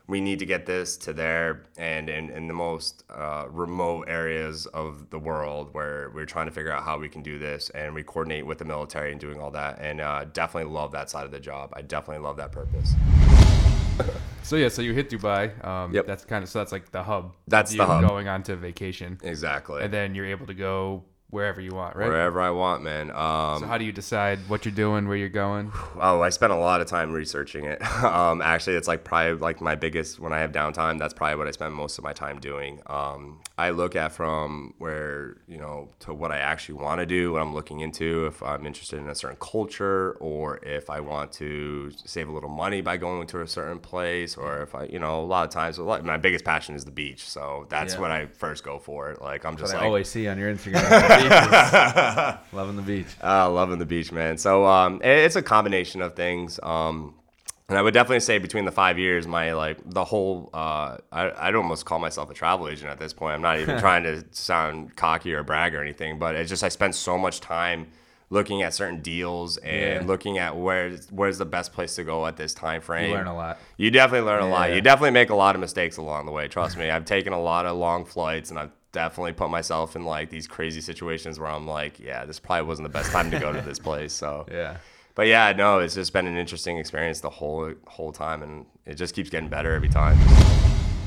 [0.08, 4.66] we need to get this to there and in, in the most uh, remote areas
[4.68, 7.94] of the world where we're trying to figure out how we can do this and
[7.94, 11.26] we coordinate with the military and doing all that and uh, definitely love that side
[11.26, 12.94] of the job i definitely love that purpose
[14.44, 15.66] So yeah, so you hit Dubai.
[15.66, 16.06] Um, Yep.
[16.06, 17.34] That's kind of so that's like the hub.
[17.48, 18.08] That's you the hub.
[18.08, 22.08] Going on to vacation, exactly and then you're able to go wherever you want, right?
[22.08, 25.28] wherever i want man um, So how do you decide what you're doing, where you're
[25.30, 25.72] going?
[26.00, 27.82] Oh, I spent a lot of time researching it.
[28.08, 31.00] Um, actually, it's like probably like my biggest when I have downtime.
[31.00, 32.80] That's probably what I spend most of my time doing.
[32.88, 37.32] Um, I look at from where you know to what I actually want to do,
[37.34, 38.28] what I'm looking into.
[38.28, 42.50] If I'm interested in a certain culture, or if I want to save a little
[42.52, 45.50] money by going to a certain place, or if I, you know, a lot of
[45.52, 47.28] times, a lot, my biggest passion is the beach.
[47.28, 48.02] So that's Yeah.
[48.02, 49.18] what I first go for.
[49.20, 50.88] Like I'm just But I like always see on your Instagram.
[51.24, 52.40] the.
[52.54, 53.08] Loving the beach.
[53.24, 54.38] uh, loving the beach, man.
[54.38, 56.60] So um, it- it's a combination of things.
[56.64, 57.14] Um,
[57.70, 61.32] and I would definitely say between the five years, my like the whole, uh, I,
[61.38, 63.34] I'd almost call myself a travel agent at this point.
[63.36, 66.70] I'm not even trying to sound cocky or brag or anything, but it's just I
[66.70, 67.88] spent so much time
[68.30, 70.08] looking at certain deals and Yeah.
[70.08, 73.10] looking at where where's the best place to go at this time frame.
[73.10, 73.58] You learn a lot.
[73.78, 74.74] You definitely learn a lot.
[74.74, 76.48] You definitely make a lot of mistakes along the way.
[76.48, 76.90] Trust me.
[76.90, 80.48] I've taken a lot of long flights and I've definitely put myself in like these
[80.48, 83.62] crazy situations where I'm like, yeah, this probably wasn't the best time to go to
[83.62, 84.14] this place.
[84.14, 84.78] So, Yeah.
[85.16, 88.96] but yeah, no, it's just been an interesting experience the whole whole time and it
[88.96, 90.18] just keeps getting better every time.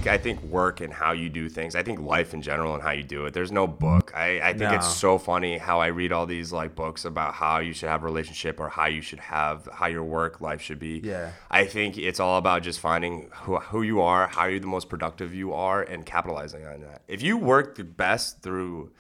[0.07, 1.75] I think work and how you do things.
[1.75, 3.35] I think life in general and how you do it.
[3.35, 4.13] There's no book.
[4.15, 7.59] I, I think it's so funny how I read all these like books about how
[7.59, 10.79] you should have a relationship or how you should have how your work life should
[10.79, 11.01] be.
[11.03, 11.33] Yeah.
[11.51, 14.89] I think it's all about just finding who, who you are, how you're the most
[14.89, 17.03] productive you are, and capitalizing on that.
[17.09, 18.91] If you work the best through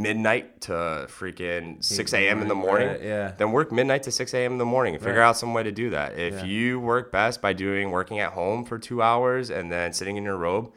[0.00, 0.72] midnight to
[1.08, 2.42] freaking 6 a.m.
[2.42, 3.32] in the morning, Right, yeah.
[3.36, 4.52] then work midnight to 6 a.m.
[4.52, 5.26] in the morning and figure Right.
[5.28, 6.18] out some way to do that.
[6.18, 6.44] If Yeah.
[6.44, 10.24] you work best by doing working at home for two hours and then sitting in
[10.24, 10.72] your robe,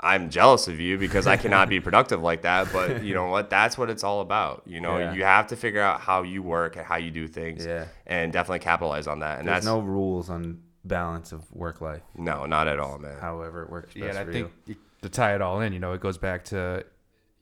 [0.00, 2.72] I'm jealous of you because I cannot be productive like that.
[2.72, 3.50] But you know what?
[3.50, 4.62] That's what it's all about.
[4.66, 5.12] You know, Yeah.
[5.12, 7.84] you have to figure out how you work and how you do things, Yeah.
[8.06, 9.38] and definitely capitalize on that.
[9.38, 12.02] And There's that's no rules on balance of work life.
[12.16, 13.18] no, not at all, man.
[13.20, 14.74] However, it works best Yeah, and I for think you.
[15.02, 16.84] to tie it all in, you know, it goes back to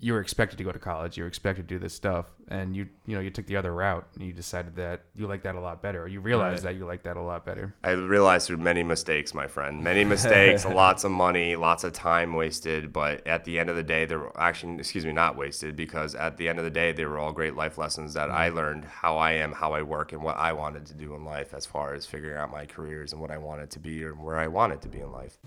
[0.01, 2.75] you were expected to go to college, you were expected to do this stuff, and
[2.75, 5.55] you you know you took the other route, and you decided that you like that
[5.55, 7.75] a lot better, or you realized that you like that a lot better.
[7.85, 9.85] I realized through many mistakes, my friend.
[9.85, 12.93] Many mistakes, lots of money, lots of time wasted.
[12.93, 16.15] But at the end of the day, they were actually, excuse me, not wasted because
[16.15, 18.57] at the end of the day, they were all great life lessons that I mm-hmm.
[18.57, 21.53] learned how I am, how I work, and what I wanted to do in life
[21.53, 24.37] as far as figuring out my careers and what I wanted to be or where
[24.37, 25.39] I wanted to be in life.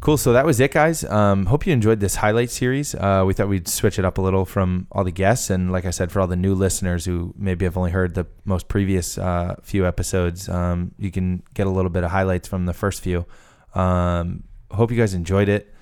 [0.00, 0.16] Cool.
[0.16, 1.04] So that was it, guys.
[1.04, 2.94] Um, hope you enjoyed this highlight series.
[2.94, 5.84] Uh, we thought we'd switch it up a little from all the guests, and like
[5.84, 9.18] I said, for all the new listeners who maybe have only heard the most previous
[9.18, 13.02] uh, few episodes, um, you can get a little bit of highlights from the first
[13.02, 13.26] few.
[13.74, 15.74] Um, hope you guys enjoyed it.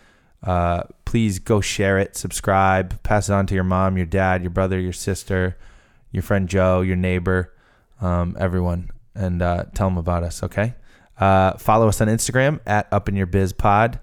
[0.43, 4.51] Uh, please go share it, subscribe, pass it on to your mom, your dad, your
[4.51, 5.57] brother, your sister,
[6.11, 7.55] your friend Joe, your neighbor,
[8.01, 10.43] um, everyone, and uh, tell them about us.
[10.43, 10.75] Okay.
[11.21, 14.01] Uh, follow us on Instagram at Up in Your Biz Pod.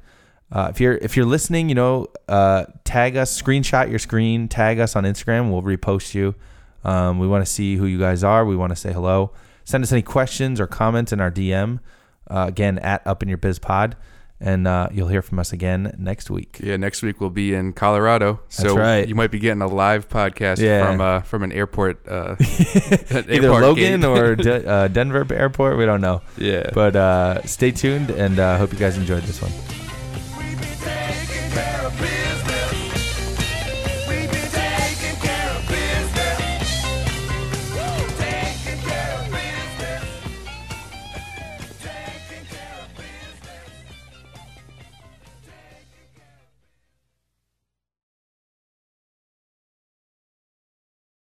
[0.51, 4.79] Uh, if you're if you're listening, you know, uh, tag us, screenshot your screen, tag
[4.79, 5.51] us on Instagram.
[5.51, 6.35] We'll repost you.
[6.83, 8.45] Um, we want to see who you guys are.
[8.45, 9.31] We want to say hello.
[9.63, 11.79] Send us any questions or comments in our DM.
[12.29, 13.95] Uh, again, at Up in Your Biz Pod,
[14.39, 16.59] and uh, you'll hear from us again next week.
[16.61, 19.07] Yeah, next week we'll be in Colorado, so right.
[19.07, 20.85] you might be getting a live podcast Yeah.
[20.85, 25.77] from uh, from an airport, uh, an Either airport Logan or De- uh, Denver Airport.
[25.77, 26.69] We don't know, yeah.
[26.73, 29.51] but uh, stay tuned and uh, hope you guys enjoyed this one
[31.85, 32.24] gotta be